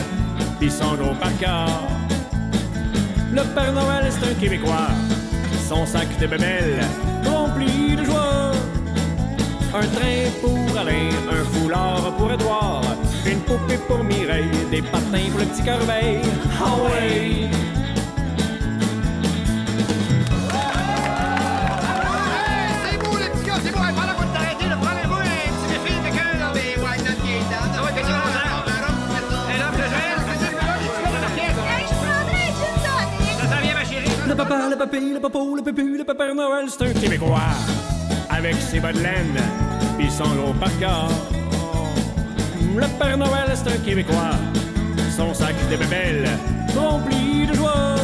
pis 0.60 0.72
son 0.72 0.96
gros 0.96 1.14
parka. 1.16 1.66
Le 3.32 3.44
Père 3.54 3.74
Noël, 3.74 4.10
c'est 4.10 4.32
un 4.32 4.34
Québécois. 4.34 4.90
Son 5.68 5.86
sac 5.86 6.08
de 6.20 6.28
bébelles, 6.28 6.82
rempli 7.26 7.96
de 7.96 8.04
joie. 8.04 8.52
Un 9.74 9.88
train 9.88 10.30
pour 10.42 10.78
Alain, 10.78 11.10
un 11.32 11.44
foulard 11.54 12.14
pour 12.18 12.32
Édouard. 12.32 12.84
Une 13.26 13.40
poupée 13.42 13.78
pour 13.88 14.04
Mireille, 14.04 14.52
des 14.70 14.82
patins 14.82 15.30
pour 15.32 15.40
le 15.40 15.46
petit 15.46 15.64
corbeil. 15.64 16.22
Ah 16.60 16.76
ouais! 16.84 17.71
Papa, 34.52 34.70
le 34.70 34.76
papi, 34.76 35.14
le 35.14 35.20
papa, 35.20 35.40
le 35.56 35.62
papi, 35.62 35.98
le 35.98 36.04
Père 36.04 36.36
Noël, 36.36 36.66
c'est 36.68 36.84
un 36.84 36.94
Québécois. 36.94 37.56
Avec 38.30 38.56
ses 38.56 38.80
bas 38.80 38.92
de 38.92 39.00
laine, 39.00 39.40
pis 39.98 40.12
son 40.12 40.30
gros. 40.36 40.54
Le 42.76 42.88
Père 43.00 43.18
Noël, 43.18 43.50
c'est 43.56 43.70
un 43.70 43.78
Québécois. 43.78 44.36
Son 45.16 45.34
sac 45.34 45.56
de 45.70 45.78
bébelles, 45.78 46.30
rempli 46.76 47.48
de 47.48 47.54
joie. 47.54 47.96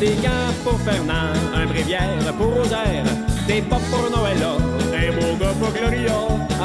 Des 0.00 0.16
gants 0.22 0.52
pour 0.64 0.78
Fernand, 0.80 1.32
un 1.54 1.66
bréviaire 1.66 2.32
pour 2.36 2.54
Rosaire. 2.54 3.04
Des 3.46 3.62
pop 3.62 3.80
pour 3.90 4.10
Noëlla, 4.10 4.52
un 4.94 5.12
beau 5.12 5.36
gars 5.40 5.54
pour 5.58 5.72
Gloria. 5.72 6.12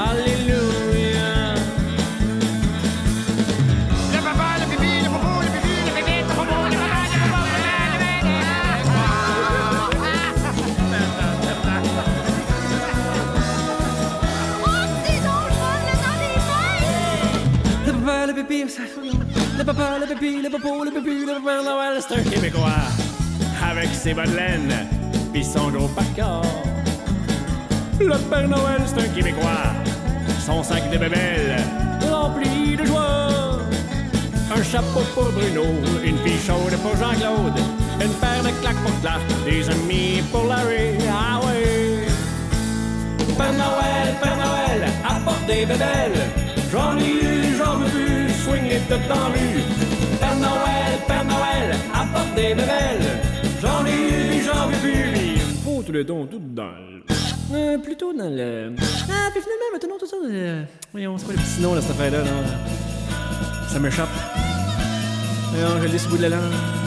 Alléluia. 0.09 0.36
Papa, 18.47 19.57
le 19.57 19.63
papa, 19.63 19.99
le 19.99 20.05
pipi, 20.07 20.41
le 20.41 20.49
popo, 20.49 20.83
le 20.83 20.91
pipi, 20.91 21.25
le 21.25 21.43
Père 21.43 21.63
Noël, 21.63 21.99
c'est 21.99 22.15
un 22.15 22.23
Québécois. 22.23 22.87
Avec 23.61 23.89
ses 23.93 24.13
laine, 24.13 24.87
pis 25.33 25.43
son 25.43 25.69
gros 25.69 25.87
parka. 25.89 26.41
Le 27.99 28.17
Père 28.29 28.47
Noël, 28.47 28.81
c'est 28.85 29.01
un 29.01 29.09
Québécois. 29.13 29.73
Son 30.45 30.63
sac 30.63 30.89
de 30.89 30.97
bébelles, 30.97 31.57
rempli 32.09 32.77
de 32.77 32.85
joie. 32.85 33.59
Un 34.55 34.63
chapeau 34.63 35.01
pour 35.13 35.31
Bruno, 35.31 35.65
une 36.03 36.17
fille 36.19 36.39
chaude 36.39 36.77
pour 36.81 36.95
Jean-Claude. 36.95 37.59
Une 37.99 38.13
paire 38.13 38.43
de 38.43 38.49
claques 38.61 38.81
pour 38.83 39.01
Clark, 39.01 39.21
des 39.45 39.69
amis 39.69 40.23
pour 40.31 40.45
Larry. 40.45 40.97
Ah 41.11 41.39
ouais! 41.45 42.07
Père 43.37 43.53
Noël, 43.53 44.15
Père 44.21 44.37
Noël, 44.37 44.89
apporte 45.03 45.45
des 45.47 45.65
bébelles. 45.65 46.21
J'en 46.71 46.97
ai 46.97 47.09
eu, 47.09 47.55
j'en 47.57 47.77
veux 47.77 47.89
plus, 47.89 48.16
en 48.49 49.31
rue. 49.31 49.61
Père 50.19 50.35
Noël, 50.35 50.99
Père 51.07 51.25
Noël, 51.25 51.75
apporte 51.93 52.35
des 52.35 52.53
bébelles. 52.53 53.21
J'en 53.61 53.85
ai 53.85 53.91
eu, 53.91 54.43
j'en 54.43 54.67
veux 54.67 54.77
plus. 54.77 55.39
Faut 55.63 55.83
tout 55.83 55.91
le 55.91 56.03
don, 56.03 56.25
tout 56.25 56.39
dans 56.39 56.63
le... 56.63 57.03
Euh, 57.53 57.77
plutôt 57.77 58.13
dans 58.13 58.29
le... 58.29 58.73
Ah, 59.09 59.29
puis 59.31 59.41
finalement, 59.41 59.71
maintenant, 59.73 59.97
tout 59.99 60.05
ça... 60.05 60.17
Euh... 60.25 60.63
Voyons, 60.91 61.17
c'est 61.17 61.25
quoi 61.25 61.33
le 61.35 61.39
petit 61.39 61.61
nom, 61.61 61.73
là, 61.73 61.81
cette 61.81 61.91
affaire-là, 61.91 62.19
là? 62.19 62.31
Ça 63.69 63.79
m'échappe. 63.79 64.09
Voyons, 65.51 65.77
je 65.79 65.83
le 65.83 65.89
dis 65.89 65.99
sur 65.99 66.09
le 66.09 66.15
bout 66.15 66.23
de 66.23 66.29
la 66.29 66.35
langue. 66.35 66.86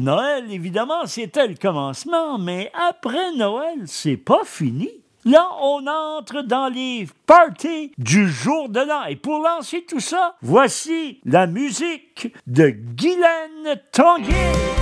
Noël, 0.00 0.50
évidemment, 0.50 1.04
c'était 1.04 1.46
le 1.46 1.56
commencement, 1.56 2.38
mais 2.38 2.72
après 2.88 3.34
Noël, 3.36 3.80
c'est 3.84 4.16
pas 4.16 4.44
fini. 4.46 4.88
Là, 5.26 5.46
on 5.60 5.86
entre 5.86 6.40
dans 6.40 6.68
les 6.68 7.06
parties 7.26 7.92
du 7.98 8.26
jour 8.26 8.70
de 8.70 8.80
l'an. 8.80 9.04
Et 9.04 9.16
pour 9.16 9.42
lancer 9.42 9.84
tout 9.86 10.00
ça, 10.00 10.36
voici 10.40 11.20
la 11.26 11.46
musique 11.46 12.32
de 12.46 12.70
Guylaine 12.70 13.78
Tanguay. 13.92 14.79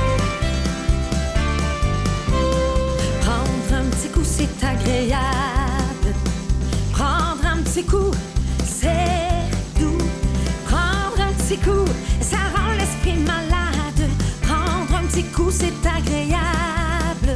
c'est 15.59 15.87
agréable. 15.87 17.35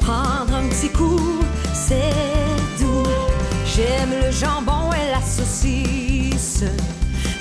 Prendre 0.00 0.54
un 0.54 0.68
petit 0.68 0.90
coup, 0.90 1.40
c'est 1.72 2.14
doux. 2.78 3.08
J'aime 3.66 4.12
le 4.24 4.30
jambon 4.30 4.92
et 4.92 5.10
la 5.10 5.22
saucisse. 5.22 6.64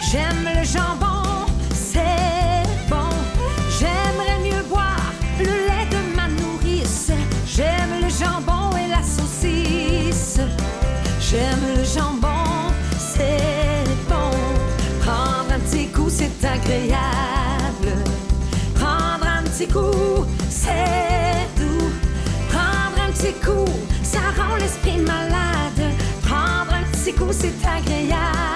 J'aime 0.10 0.44
le 0.58 0.64
jambon, 0.64 1.46
c'est 1.74 2.64
bon. 2.90 3.12
J'aimerais 3.78 4.40
mieux 4.48 4.64
boire 4.70 5.14
le 5.40 5.56
lait 5.68 5.88
de 5.96 6.02
ma 6.16 6.28
nourrice. 6.40 7.12
J'aime 7.46 7.94
le 8.02 8.10
jambon 8.10 8.76
et 8.78 8.90
la 8.90 9.04
saucisse. 9.04 10.40
J'aime 11.20 11.66
le 11.78 11.84
jambon, 11.84 12.44
c'est 12.98 13.84
bon. 14.10 14.32
Prendre 15.02 15.52
un 15.56 15.60
petit 15.60 15.88
coup, 15.88 16.10
c'est 16.10 16.44
agréable 16.46 17.31
coup, 19.67 20.26
c'est 20.50 21.47
doux. 21.58 21.89
Prendre 22.50 23.08
un 23.08 23.12
petit 23.12 23.34
coup, 23.34 23.69
ça 24.04 24.19
rend 24.38 24.56
l'esprit 24.56 24.97
malade. 24.97 25.93
Prendre 26.24 26.74
un 26.74 26.84
petit 26.91 27.13
coup, 27.13 27.32
c'est 27.32 27.54
agréable. 27.65 28.51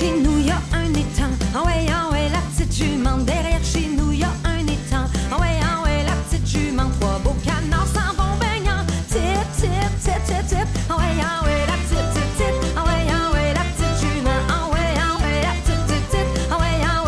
chez 0.00 0.12
nous, 0.18 0.38
y 0.38 0.50
a 0.50 0.58
un 0.72 0.92
étang. 0.94 1.34
Ah 1.54 1.62
ouais, 1.66 1.86
ah 1.90 2.10
ouais, 2.10 2.28
la 2.30 2.40
petite 2.50 2.72
jument. 2.72 3.18
Derrière 3.18 3.62
chez 3.62 3.86
nous, 3.96 4.12
y 4.12 4.24
a 4.24 4.32
un 4.44 4.66
étang. 4.66 5.06
Ah 5.30 5.38
ouais, 5.38 5.58
ah 5.62 5.82
ouais, 5.84 6.02
la 6.04 6.12
petite 6.24 6.46
jument. 6.46 6.88
Trois 6.98 7.18
beaux 7.22 7.36
canards 7.44 7.86
s'en 7.86 8.14
vont 8.16 8.34
baignant. 8.40 8.82
Tip, 9.10 9.46
tip, 9.58 9.92
tip, 10.02 10.22
tip, 10.24 10.46
tip. 10.48 10.68
Ah 10.88 10.96
ouais, 10.96 11.14
ah 11.20 11.44
ouais, 11.44 11.66
la 11.70 11.76
tip, 11.88 12.06
tip. 12.36 12.54
Ah 12.76 12.84
ouais, 12.88 13.04
ah 13.12 13.30
ouais, 13.34 13.52
la 13.52 13.64
petite 13.70 13.96
jument. 14.00 14.40
Ah 14.48 14.72
ouais, 14.72 14.90
ah 14.96 15.14
ouais, 15.22 15.38
la 15.46 15.54
tip, 15.66 15.80
tip. 16.10 16.28
Ah, 16.50 16.52
ah, 16.52 16.56
ah 16.56 16.62
ouais, 16.62 16.76
ah 16.88 17.00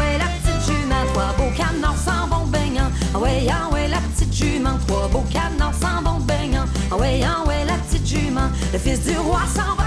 ouais, 3.72 3.88
la 3.88 4.00
petite 4.04 4.34
jument. 4.36 4.76
Trois 4.86 5.08
beaux 5.08 5.24
canards 5.32 5.74
s'en 5.74 6.02
vont 6.02 6.20
baignant. 6.20 6.66
Ah 6.90 6.96
ouais, 6.96 7.22
ah 7.24 7.46
ouais, 7.46 7.64
la 7.64 7.74
petite 7.74 8.06
jument. 8.06 8.50
Le 8.72 8.78
fils 8.78 9.00
du 9.04 9.16
roi 9.16 9.40
s'en 9.54 9.81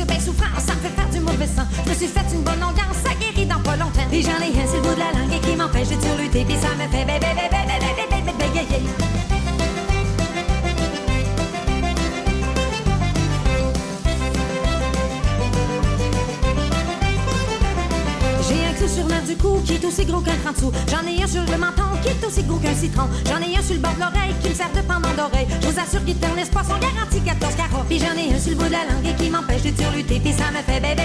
seu 0.00 0.06
beijo 0.06 0.39
m'empêche 29.50 29.72
de 29.72 29.76
turluter. 29.76 30.20
Puis 30.20 30.32
ça 30.32 30.50
me 30.50 30.62
fait 30.62 30.80
bébé, 30.80 30.99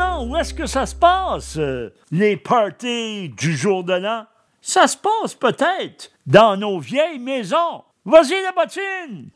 Où 0.00 0.36
est-ce 0.36 0.54
que 0.54 0.66
ça 0.66 0.86
se 0.86 0.94
passe, 0.94 1.56
euh, 1.58 1.92
les 2.12 2.36
parties 2.36 3.30
du 3.30 3.56
jour 3.56 3.82
de 3.82 3.94
l'an? 3.94 4.26
Ça 4.60 4.86
se 4.86 4.96
passe 4.96 5.34
peut-être 5.34 6.10
dans 6.26 6.56
nos 6.56 6.78
vieilles 6.78 7.18
maisons. 7.18 7.82
Vas-y, 8.04 8.40
la 8.42 8.52
bottine! 8.52 9.30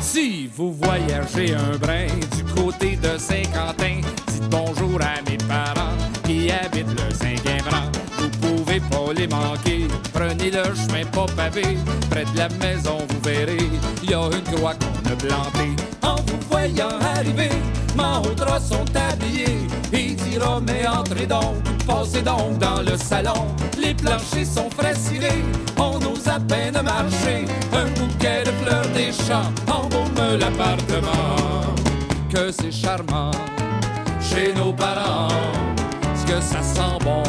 Si 0.00 0.48
vous 0.48 0.72
voyagez 0.72 1.54
un 1.54 1.76
brin 1.76 2.06
du 2.36 2.44
côté 2.54 2.96
de 2.96 3.16
Saint-Quentin, 3.18 4.00
dites 4.26 4.48
bonjour 4.50 4.98
à 5.00 5.22
mes 5.30 5.38
parents 5.38 5.96
qui 6.24 6.50
habitent 6.50 6.88
le 6.88 7.14
Saint-Guimbran. 7.14 8.07
Pas 8.78 9.12
les 9.12 9.26
manquer, 9.26 9.88
prenez 10.12 10.50
le 10.50 10.62
chemin 10.74 11.04
pas 11.12 11.26
pavé, 11.36 11.76
près 12.10 12.24
de 12.24 12.38
la 12.38 12.48
maison 12.48 12.98
vous 13.08 13.20
verrez, 13.22 13.68
il 14.02 14.10
y 14.10 14.14
a 14.14 14.24
une 14.24 14.54
croix 14.54 14.74
qu'on 14.74 15.10
a 15.10 15.16
plantée. 15.16 15.74
En 16.02 16.16
vous 16.16 16.38
voyant 16.48 16.98
arriver, 17.16 17.50
Mahotra 17.96 18.60
sont 18.60 18.84
habillés, 18.94 19.66
il 19.92 20.14
dira 20.14 20.60
mais 20.60 20.86
entrez 20.86 21.26
donc, 21.26 21.56
passez 21.86 22.22
donc 22.22 22.58
dans 22.58 22.80
le 22.80 22.96
salon. 22.96 23.46
Les 23.76 23.94
planchers 23.94 24.46
sont 24.46 24.70
frais 24.70 24.94
cirés, 24.94 25.42
on 25.76 25.96
ose 25.96 26.28
à 26.28 26.38
peine 26.38 26.80
marcher, 26.80 27.46
un 27.72 27.86
bouquet 27.98 28.44
de 28.44 28.52
fleurs 28.62 28.88
des 28.94 29.12
champs 29.12 29.50
embaume 29.66 30.38
l'appartement. 30.38 31.74
Que 32.32 32.52
c'est 32.52 32.72
charmant 32.72 33.32
chez 34.20 34.54
nos 34.54 34.72
parents, 34.72 35.28
ce 36.14 36.32
que 36.32 36.40
ça 36.40 36.62
sent 36.62 37.04
bon 37.04 37.22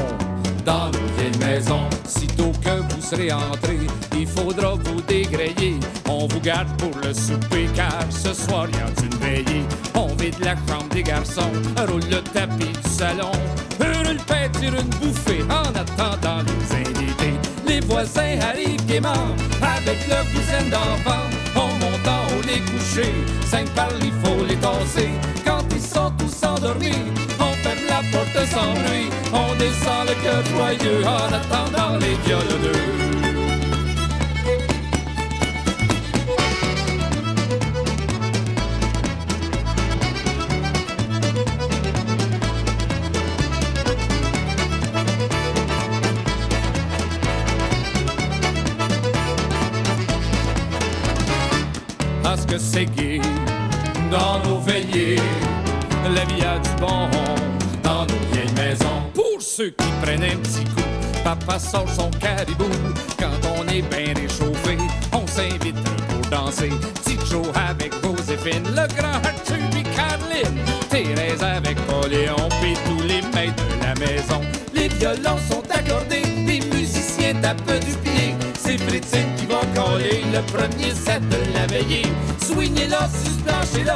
dans 0.66 0.88
nos 0.88 1.08
vieilles 1.18 1.38
maisons. 1.40 1.90
Sitôt 2.06 2.52
que 2.64 2.82
vous 2.82 3.02
serez 3.02 3.32
entré, 3.32 3.78
il 4.18 4.28
faudra 4.28 4.76
vous 4.76 5.02
dégrayer. 5.02 5.80
On 6.10 6.28
vous 6.28 6.40
garde 6.40 6.70
pour 6.78 6.92
le 7.02 7.14
souper 7.14 7.68
car 7.76 8.04
ce 8.10 8.34
soir 8.34 8.68
y 8.70 8.76
a 8.76 9.04
une 9.04 9.18
veillée. 9.20 9.64
On 9.96 10.08
vide 10.16 10.36
la 10.42 10.56
chambre 10.68 10.90
des 10.92 11.04
garçons, 11.04 11.52
roule 11.88 12.04
le 12.10 12.22
tapis 12.22 12.66
du 12.66 12.90
salon, 12.90 13.32
hurle 13.80 14.14
le 14.14 14.26
pain, 14.26 14.50
tire 14.60 14.74
une 14.74 14.90
bouffée 15.00 15.44
en 15.50 15.70
attendant 15.76 16.44
les 16.44 16.76
invités. 16.78 17.34
Les 17.68 17.80
voisins 17.82 18.40
arrivent 18.42 18.86
gaiement 18.86 19.28
avec 19.62 20.08
leur 20.08 20.24
douzaine 20.26 20.70
d'enfants. 20.70 21.28
En 21.56 21.68
montant 21.68 22.26
au 22.38 22.42
les 22.48 22.62
coucher, 22.72 23.14
cinq 23.46 23.68
par 23.72 23.90
il 24.02 24.12
faut 24.24 24.44
les 24.46 24.56
tasser. 24.56 25.10
Quand 25.46 25.64
ils 25.76 25.82
sont 25.82 26.12
tous 26.18 26.48
endormis, 26.48 26.94
porte 28.12 28.46
sans 28.48 28.74
bruit. 28.74 29.10
On 29.34 29.56
descend 29.56 30.08
le 30.08 30.16
cœur 30.24 30.44
joyeux 30.46 31.04
en 31.06 31.34
attendant 31.34 31.98
les 31.98 32.16
violoneux. 32.26 33.00
que 52.50 52.58
c'est 52.58 52.86
gai 52.86 53.22
dans 54.10 54.40
nos 54.44 54.60
veillées. 54.60 55.20
La 56.16 56.24
vie 56.26 56.42
du 56.64 56.82
bon 56.82 57.08
Pour 59.14 59.42
ceux 59.42 59.70
qui 59.70 59.88
prennent 60.02 60.24
un 60.24 60.36
petit 60.38 60.66
coup, 60.66 60.84
papa 61.24 61.58
sort 61.58 61.88
son 61.90 62.12
caribou. 62.12 62.70
Quand 63.18 63.32
on 63.58 63.66
est 63.70 63.82
bien 63.84 64.14
réchauffé, 64.14 64.78
on 65.14 65.26
s'invite 65.26 65.82
pour 65.82 66.30
danser. 66.30 66.70
Petit 67.04 67.18
Joe 67.30 67.48
avec 67.56 67.94
Joséphine, 68.04 68.66
le 68.66 68.88
grand 68.96 69.16
Arthur 69.24 69.58
puis 69.72 69.84
Caroline. 69.84 70.60
Thérèse 70.90 71.42
avec 71.42 71.78
Pauléon, 71.86 72.50
puis 72.62 72.74
tous 72.86 73.02
les 73.04 73.22
maîtres 73.34 73.64
de 73.64 73.86
la 73.86 73.96
maison. 73.96 74.42
Les 74.74 74.90
violons 74.90 75.40
sont 75.50 75.64
accordés, 75.74 76.24
les 76.46 76.60
musiciens 76.60 77.36
tapent 77.42 77.80
du 77.86 77.94
pied. 78.04 78.09
C'est 78.70 78.78
Fritine 78.78 79.34
qui 79.36 79.48
va 79.48 79.62
coller 79.74 80.22
le 80.32 80.42
premier 80.42 80.94
set 80.94 81.28
de 81.28 81.38
la 81.56 81.66
veillée. 81.66 82.06
Ce 82.40 82.54
plancher-là, 82.54 83.96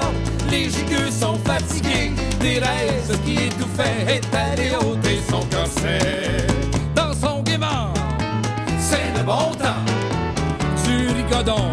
les 0.50 0.64
gigueux 0.64 1.12
sont 1.12 1.38
fatigués. 1.46 2.12
Thérèse 2.40 3.16
qui 3.24 3.34
étouffait 3.34 4.04
est 4.08 4.36
allée 4.36 4.72
ôter 4.78 5.20
son 5.30 5.42
corset. 5.56 6.48
Dans 6.96 7.14
son 7.14 7.44
gaiement, 7.44 7.94
c'est 8.80 9.16
le 9.16 9.24
bon 9.24 9.52
temps 9.60 9.86
du 10.86 11.08
rigodon 11.10 11.70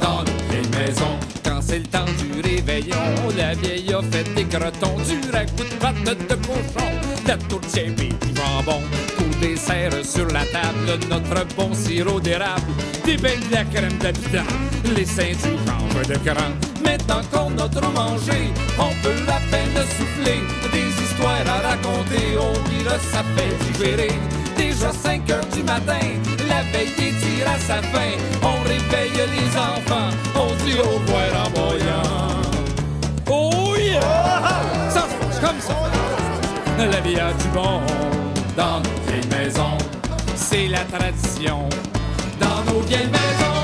dans 0.00 0.22
vieilles 0.48 0.70
maisons. 0.78 1.18
Quand 1.44 1.60
c'est 1.60 1.80
le 1.80 1.86
temps 1.86 2.04
du 2.04 2.40
réveillon, 2.40 2.96
la 3.36 3.54
vieille 3.54 3.92
a 3.92 4.00
fait 4.00 4.32
des 4.32 4.44
crotons, 4.44 4.96
du 5.08 5.28
ragoût 5.32 5.64
de 5.64 5.74
pâte 5.80 6.04
de 6.04 6.34
cochon, 6.36 6.88
la 7.26 7.36
tourtière 7.36 7.86
et 7.86 7.92
du 7.92 8.36
jambon. 8.36 8.80
Dessert 9.42 10.04
sur 10.04 10.28
la 10.28 10.46
table, 10.46 11.04
notre 11.10 11.44
bon 11.56 11.74
sirop 11.74 12.20
d'érable, 12.20 12.62
des 13.04 13.16
de 13.16 13.50
la 13.50 13.64
crème 13.64 13.98
d'habitant, 13.98 14.46
les 14.94 15.04
seins 15.04 15.32
du 15.32 15.58
chanvre 15.66 16.06
de 16.08 16.14
cran. 16.18 16.52
Maintenant 16.84 17.22
qu'on 17.32 17.58
a 17.58 17.68
trop 17.68 17.90
mangé, 17.90 18.52
on 18.78 18.90
peut 19.02 19.28
à 19.28 19.40
peine 19.50 19.74
souffler 19.98 20.38
des 20.70 20.88
histoires 21.02 21.42
à 21.48 21.70
raconter. 21.70 22.38
On 22.38 22.52
dira 22.70 22.96
ça 23.00 23.24
fait 23.34 23.52
digérer. 23.72 24.12
Déjà 24.56 24.92
5 24.92 25.28
heures 25.32 25.46
du 25.52 25.64
matin, 25.64 26.06
la 26.48 26.62
veille 26.70 26.92
tire 26.94 27.50
à 27.52 27.58
sa 27.58 27.82
fin. 27.82 28.12
On 28.42 28.62
réveille 28.62 29.26
les 29.26 29.58
enfants, 29.58 30.16
on 30.36 30.54
dit 30.64 30.78
au 30.78 30.98
revoir 31.00 31.46
en 31.46 31.50
boyant. 31.50 32.42
Oh 33.28 33.74
yeah! 33.76 34.00
Ça 34.88 35.00
se 35.00 35.26
passe 35.26 35.40
comme 35.40 35.60
ça. 35.60 35.74
La 36.78 37.00
vie 37.00 37.18
a 37.18 37.32
du 37.32 37.48
bon 37.48 38.11
C'est 40.52 40.68
la 40.68 40.84
tradition 40.84 41.66
dans 42.38 42.70
nos 42.70 42.80
vieilles 42.80 43.06
maisons. 43.06 43.61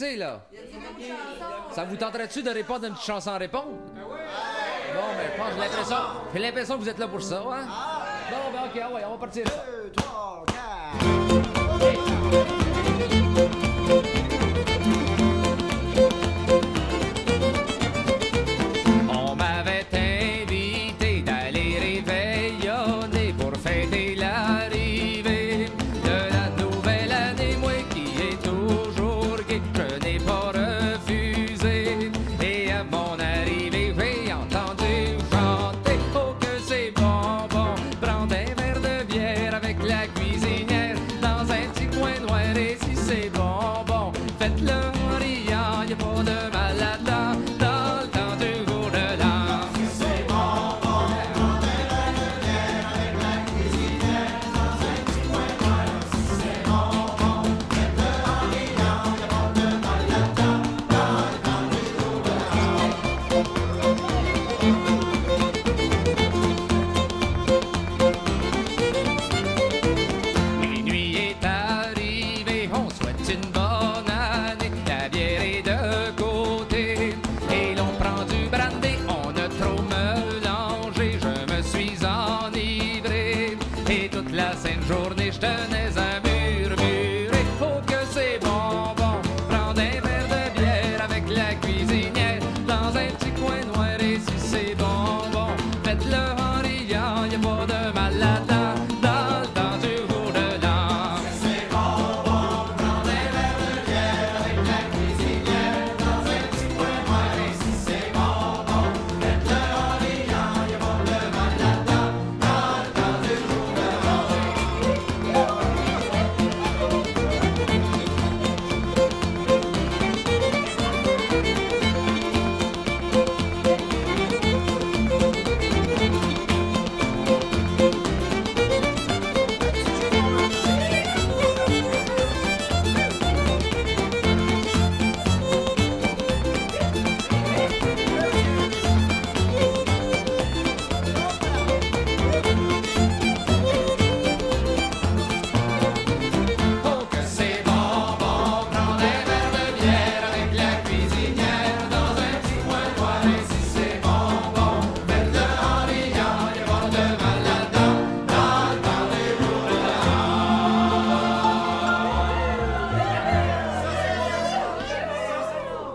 Là? 0.00 0.40
Ça 1.72 1.84
vous 1.84 1.96
tenterait-tu 1.96 2.42
de 2.42 2.50
répondre 2.50 2.84
à 2.84 2.88
une 2.88 2.94
petite 2.94 3.06
chanson 3.06 3.30
à 3.30 3.38
répondre? 3.38 3.66
Bon, 3.94 5.00
ben, 5.16 5.30
je 5.32 5.38
pense, 5.40 5.52
j'ai 5.54 5.60
l'impression, 5.60 5.96
j'ai 6.34 6.38
l'impression 6.40 6.74
que 6.76 6.80
vous 6.82 6.88
êtes 6.88 6.98
là 6.98 7.08
pour 7.08 7.22
ça, 7.22 7.38
hein? 7.38 7.66
Bon, 8.30 8.52
ben, 8.52 8.64
OK, 8.66 8.80
ah 8.82 8.92
ouais, 8.92 9.02
on 9.06 9.12
va 9.12 9.18
partir 9.18 9.44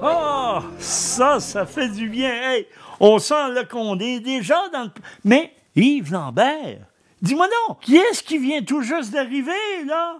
Oh, 0.03 0.57
ça, 0.79 1.39
ça 1.39 1.63
fait 1.67 1.89
du 1.89 2.09
bien. 2.09 2.31
Hey, 2.31 2.65
on 2.99 3.19
sent 3.19 3.49
le 3.49 3.63
qu'on 3.65 3.99
est 3.99 4.19
déjà 4.19 4.57
dans 4.73 4.85
le... 4.85 4.89
Mais 5.23 5.53
Yves 5.75 6.11
Lambert, 6.11 6.79
dis-moi 7.21 7.47
donc, 7.67 7.81
qui 7.81 7.97
est-ce 7.97 8.23
qui 8.23 8.39
vient 8.39 8.63
tout 8.63 8.81
juste 8.81 9.11
d'arriver, 9.11 9.51
là? 9.85 10.15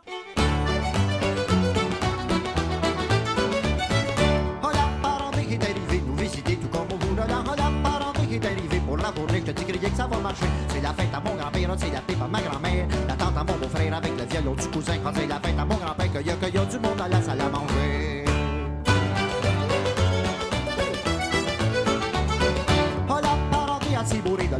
Oh 4.61 4.67
la 4.71 4.88
parenté 5.01 5.45
qui 5.45 5.55
est 5.55 5.63
arrivée, 5.63 6.03
nous 6.05 6.15
visiter 6.15 6.57
tout 6.57 6.67
comme 6.67 6.88
là. 7.17 7.43
Oh 7.43 7.55
la 7.57 7.89
parenté 7.89 8.21
qui 8.27 8.36
est 8.36 8.45
arrivée 8.45 8.82
pour 8.86 8.97
la 8.97 9.11
journée, 9.15 9.43
je 9.47 9.51
te 9.51 9.61
crier 9.63 9.89
que 9.89 9.97
ça 9.97 10.05
va 10.05 10.17
marcher. 10.17 10.45
C'est 10.67 10.82
la 10.82 10.93
fête 10.93 11.09
à 11.11 11.19
mon 11.27 11.36
grand-père, 11.36 11.75
c'est 11.77 11.91
la 11.91 12.01
pipe 12.01 12.21
à 12.21 12.27
ma 12.27 12.39
grand-mère. 12.39 12.88
La 13.07 13.15
tante 13.15 13.36
à 13.36 13.43
mon 13.43 13.57
beau-frère 13.57 13.95
avec 13.95 14.11
le 14.15 14.25
violon 14.25 14.53
du 14.53 14.67
cousin. 14.67 14.99
Quand 15.03 15.11
c'est 15.15 15.25
la 15.25 15.39
fête 15.39 15.57
à 15.57 15.65
mon 15.65 15.75
grand-père, 15.75 16.11
qu'il 16.11 16.27
y 16.27 16.29
a, 16.29 16.36
qu'il 16.36 16.53
y 16.53 16.57
a 16.59 16.65
du 16.65 16.77
monde 16.77 17.01
à 17.03 17.07
la 17.07 17.19
salle 17.19 17.41
à 17.41 17.49
manger. 17.49 18.20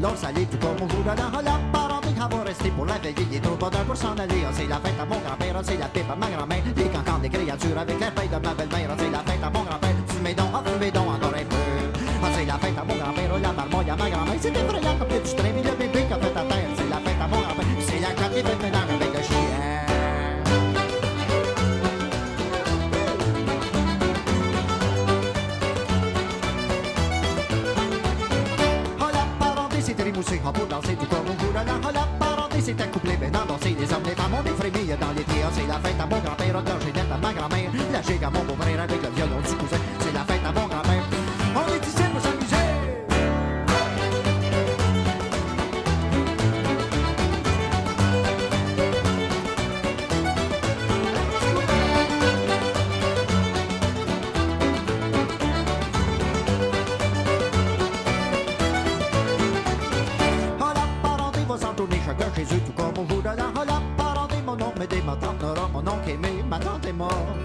A 0.04 0.16
si 0.16 0.18
bourré 0.18 0.18
de 0.18 0.18
l'or 0.18 0.18
salé, 0.18 0.46
tout 0.46 0.58
comme 0.58 0.78
on 0.82 1.06
là. 1.06 1.32
Oh 1.34 1.42
la 1.44 1.60
parenté 1.72 2.10
va 2.18 2.44
rester 2.44 2.70
pour 2.72 2.86
la 2.86 2.98
veille, 2.98 3.16
il 3.18 3.36
est 3.36 3.40
trop 3.40 3.56
bonheur 3.56 3.84
pour 3.86 3.96
s'en 3.96 4.18
aller. 4.18 4.44
C'est 4.54 4.68
la 4.68 4.78
fête 4.78 5.00
à 5.00 5.06
mon 5.06 5.20
grand-père, 5.20 5.62
c'est 5.64 5.78
la 5.78 5.88
pipe 5.88 6.10
à 6.10 6.16
ma 6.16 6.28
grand-mère. 6.28 6.64
Les 6.76 6.84
cancans 6.86 7.20
des 7.20 7.30
créatures 7.30 7.78
avec 7.78 8.00
la 8.00 8.12
paille 8.12 8.30
de 8.30 8.48
ma 8.48 8.54
belle-mère. 8.54 8.96
C'est 8.98 9.10
la 9.10 9.20
fête 9.20 9.44
à 9.44 9.50
mon 9.50 9.64
grand-père, 9.64 9.96
fumez 10.08 10.34
donc, 10.34 10.48
fumez 10.66 10.92
donc 10.92 11.08
encore 11.08 11.34
un 11.36 11.46
peu. 11.46 11.56
Oh, 12.24 12.28
c'est 12.36 12.46
la 12.46 12.58
fête 12.58 12.78
à 12.78 12.84
mon 12.84 12.96
grand-père, 12.96 13.40
la 13.42 13.54
marmoille 13.54 13.90
à 13.90 13.96
ma 13.96 14.10
grand-mère. 14.10 14.40
C'est 14.40 14.56
effrayant 14.56 14.98
comme 14.98 15.08
du 15.10 15.36
train, 15.36 15.52
mais 15.56 15.81
rimoussé 30.22 30.42
en 30.46 30.52
pour 30.52 30.68
danser 30.68 30.96
tout 30.96 31.06
comme 31.08 31.26
on 31.26 31.54
là. 31.54 31.64
Oh 31.84 31.90
la 31.94 32.26
parenté 32.26 32.62
c'était 32.62 32.88
couplé 32.88 33.18
ben 33.18 33.32
dans 33.32 33.46
danser 33.46 33.76
les 33.80 33.94
hommes, 33.94 34.04
les 34.06 34.16
femmes, 34.16 34.34
on 34.34 34.46
est 34.46 34.56
frémilles 34.56 34.98
dans 35.00 35.12
les. 35.12 35.26
Oh, 35.28 35.50
c'est 35.54 35.68
la 35.68 35.80
fête 35.80 36.00
à 36.00 36.06
mon 36.06 36.20
grand-père, 36.20 36.58
à 36.58 37.18
ma 37.18 37.34
grand-mère. 37.34 37.72
La 37.92 38.02
gigue 38.02 38.24
à 38.24 38.30
mon 38.30 38.44
beau-frère 38.44 38.82
avec 38.82 39.02
le 39.02 39.10
violon 39.10 39.42
du 39.42 39.56
cousin. 39.56 39.82
C'est 40.00 40.14
la 40.14 40.24
fête 40.26 40.46
à 40.46 40.52
mon 40.52 40.68
grand-père. 40.68 41.04
On 41.56 41.74
est 41.74 41.88
ici 41.88 42.11
mon 65.84 65.92
oncle 65.92 66.10
aimé, 66.10 66.44
ma 66.48 66.60
tante 66.60 66.86
est 66.86 66.94
mort. 66.94 67.36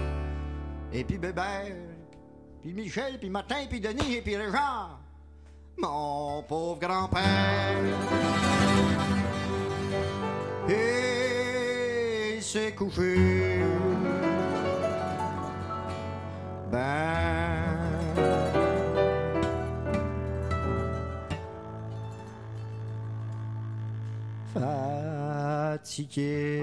Et 0.91 1.03
puis 1.03 1.17
Bébert, 1.17 1.75
puis 2.61 2.73
Michel, 2.73 3.17
puis 3.19 3.29
Martin, 3.29 3.65
puis 3.69 3.79
Denis, 3.79 4.15
et 4.15 4.21
puis 4.21 4.35
Régent. 4.35 4.99
Mon 5.77 6.43
pauvre 6.43 6.79
grand-père. 6.79 7.21
Et 10.69 12.41
s'est 12.41 12.73
couché. 12.73 13.61
Ben. 16.71 17.07
fatigué. 25.77 26.57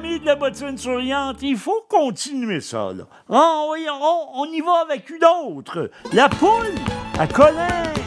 de 0.00 0.24
la 0.24 0.34
bottine 0.34 0.78
souriante, 0.78 1.42
il 1.42 1.56
faut 1.56 1.84
continuer 1.88 2.60
ça. 2.60 2.92
Là. 2.92 3.04
Ah 3.28 3.64
on, 4.34 4.46
y 4.46 4.60
va 4.60 4.80
avec 4.82 5.10
une 5.10 5.24
autre. 5.24 5.90
La 6.12 6.28
poule 6.28 6.74
à 7.18 7.26
Colin. 7.26 7.99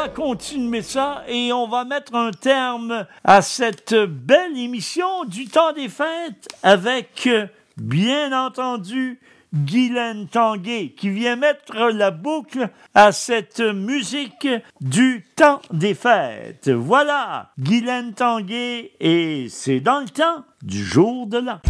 va 0.00 0.08
continuer 0.08 0.80
ça 0.80 1.24
et 1.28 1.52
on 1.52 1.68
va 1.68 1.84
mettre 1.84 2.14
un 2.14 2.30
terme 2.30 3.06
à 3.22 3.42
cette 3.42 3.94
belle 3.94 4.56
émission 4.56 5.24
du 5.26 5.46
temps 5.46 5.74
des 5.74 5.90
fêtes 5.90 6.48
avec, 6.62 7.28
bien 7.76 8.32
entendu, 8.32 9.20
Guylaine 9.52 10.26
Tanguay 10.26 10.94
qui 10.96 11.10
vient 11.10 11.36
mettre 11.36 11.90
la 11.90 12.10
boucle 12.10 12.70
à 12.94 13.12
cette 13.12 13.60
musique 13.60 14.48
du 14.80 15.26
temps 15.36 15.60
des 15.70 15.94
fêtes. 15.94 16.70
Voilà, 16.70 17.50
Guylaine 17.58 18.14
Tanguay 18.14 18.92
et 19.00 19.48
c'est 19.50 19.80
dans 19.80 20.00
le 20.00 20.08
temps 20.08 20.44
du 20.62 20.82
jour 20.82 21.26
de 21.26 21.38
l'an. 21.38 21.60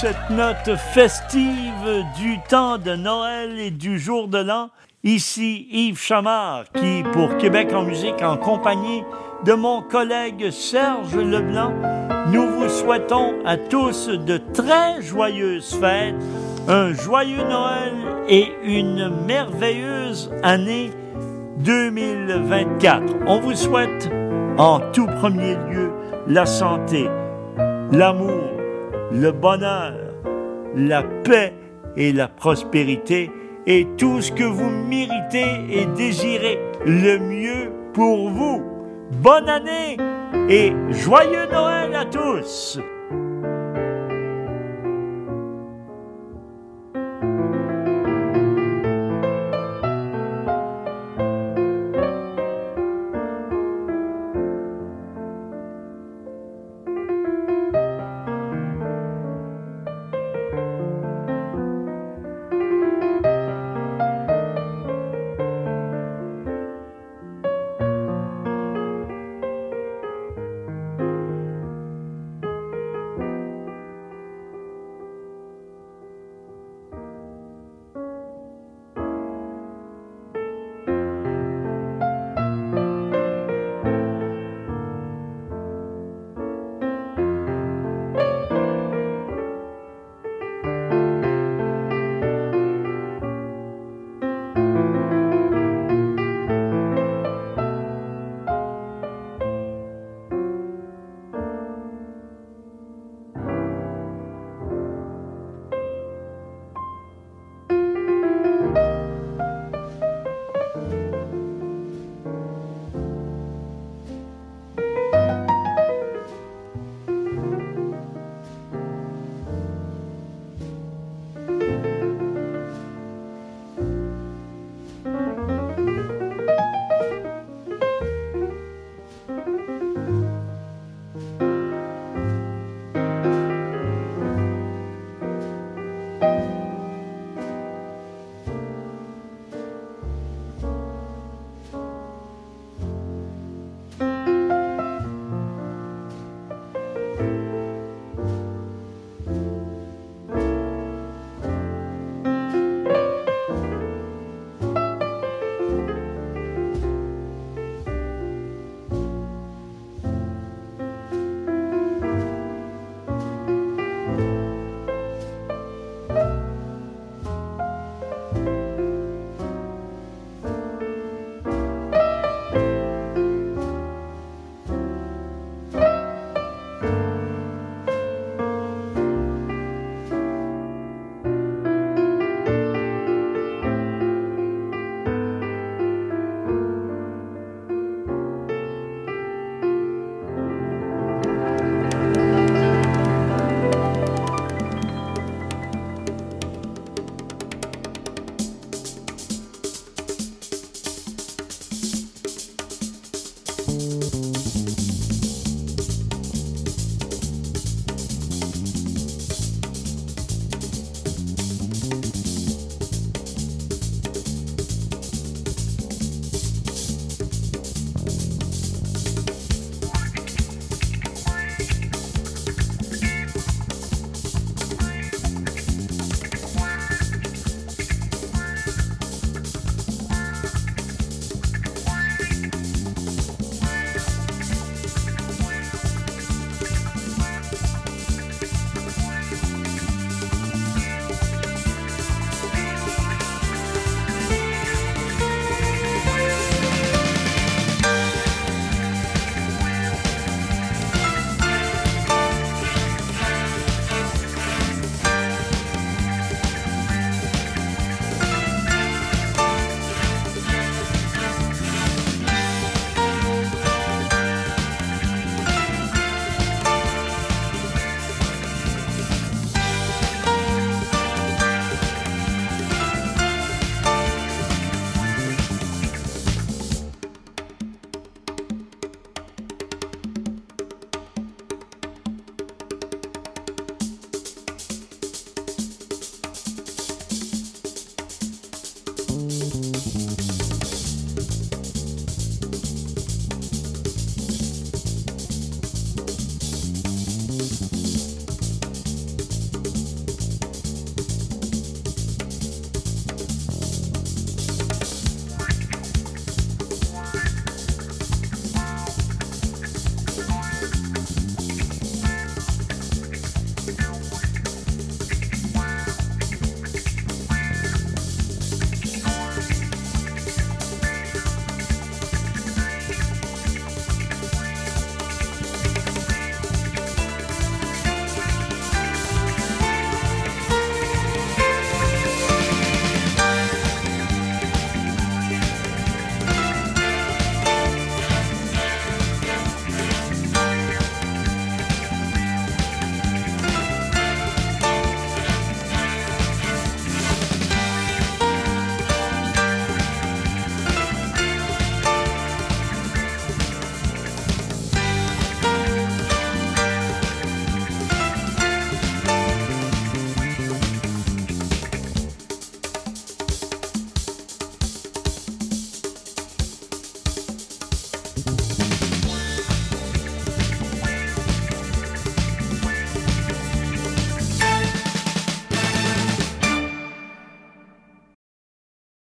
Cette 0.00 0.28
note 0.28 0.76
festive 0.92 2.04
du 2.18 2.38
temps 2.50 2.76
de 2.76 2.94
Noël 2.94 3.58
et 3.58 3.70
du 3.70 3.98
jour 3.98 4.28
de 4.28 4.36
l'an, 4.36 4.68
ici 5.04 5.68
Yves 5.70 5.98
Chamard 5.98 6.64
qui, 6.74 7.02
pour 7.14 7.38
Québec 7.38 7.72
en 7.72 7.82
musique, 7.82 8.20
en 8.20 8.36
compagnie 8.36 9.02
de 9.46 9.54
mon 9.54 9.80
collègue 9.80 10.50
Serge 10.50 11.16
Leblanc, 11.16 11.72
nous 12.30 12.46
vous 12.46 12.68
souhaitons 12.68 13.36
à 13.46 13.56
tous 13.56 14.08
de 14.08 14.38
très 14.52 15.00
joyeuses 15.00 15.74
fêtes, 15.80 16.14
un 16.68 16.92
joyeux 16.92 17.44
Noël 17.48 17.94
et 18.28 18.52
une 18.64 19.08
merveilleuse 19.24 20.30
année 20.42 20.90
2024. 21.60 23.14
On 23.26 23.40
vous 23.40 23.54
souhaite 23.54 24.10
en 24.58 24.80
tout 24.92 25.06
premier 25.06 25.54
lieu 25.70 25.90
la 26.26 26.44
santé, 26.44 27.08
l'amour, 27.92 28.55
le 29.12 29.30
bonheur, 29.30 29.94
la 30.74 31.02
paix 31.02 31.54
et 31.96 32.12
la 32.12 32.28
prospérité 32.28 33.30
et 33.66 33.86
tout 33.96 34.20
ce 34.20 34.32
que 34.32 34.44
vous 34.44 34.70
méritez 34.70 35.46
et 35.70 35.86
désirez 35.96 36.58
le 36.84 37.18
mieux 37.18 37.72
pour 37.92 38.30
vous. 38.30 38.62
Bonne 39.22 39.48
année 39.48 39.96
et 40.48 40.72
joyeux 40.90 41.46
Noël 41.50 41.94
à 41.94 42.04
tous! 42.04 42.80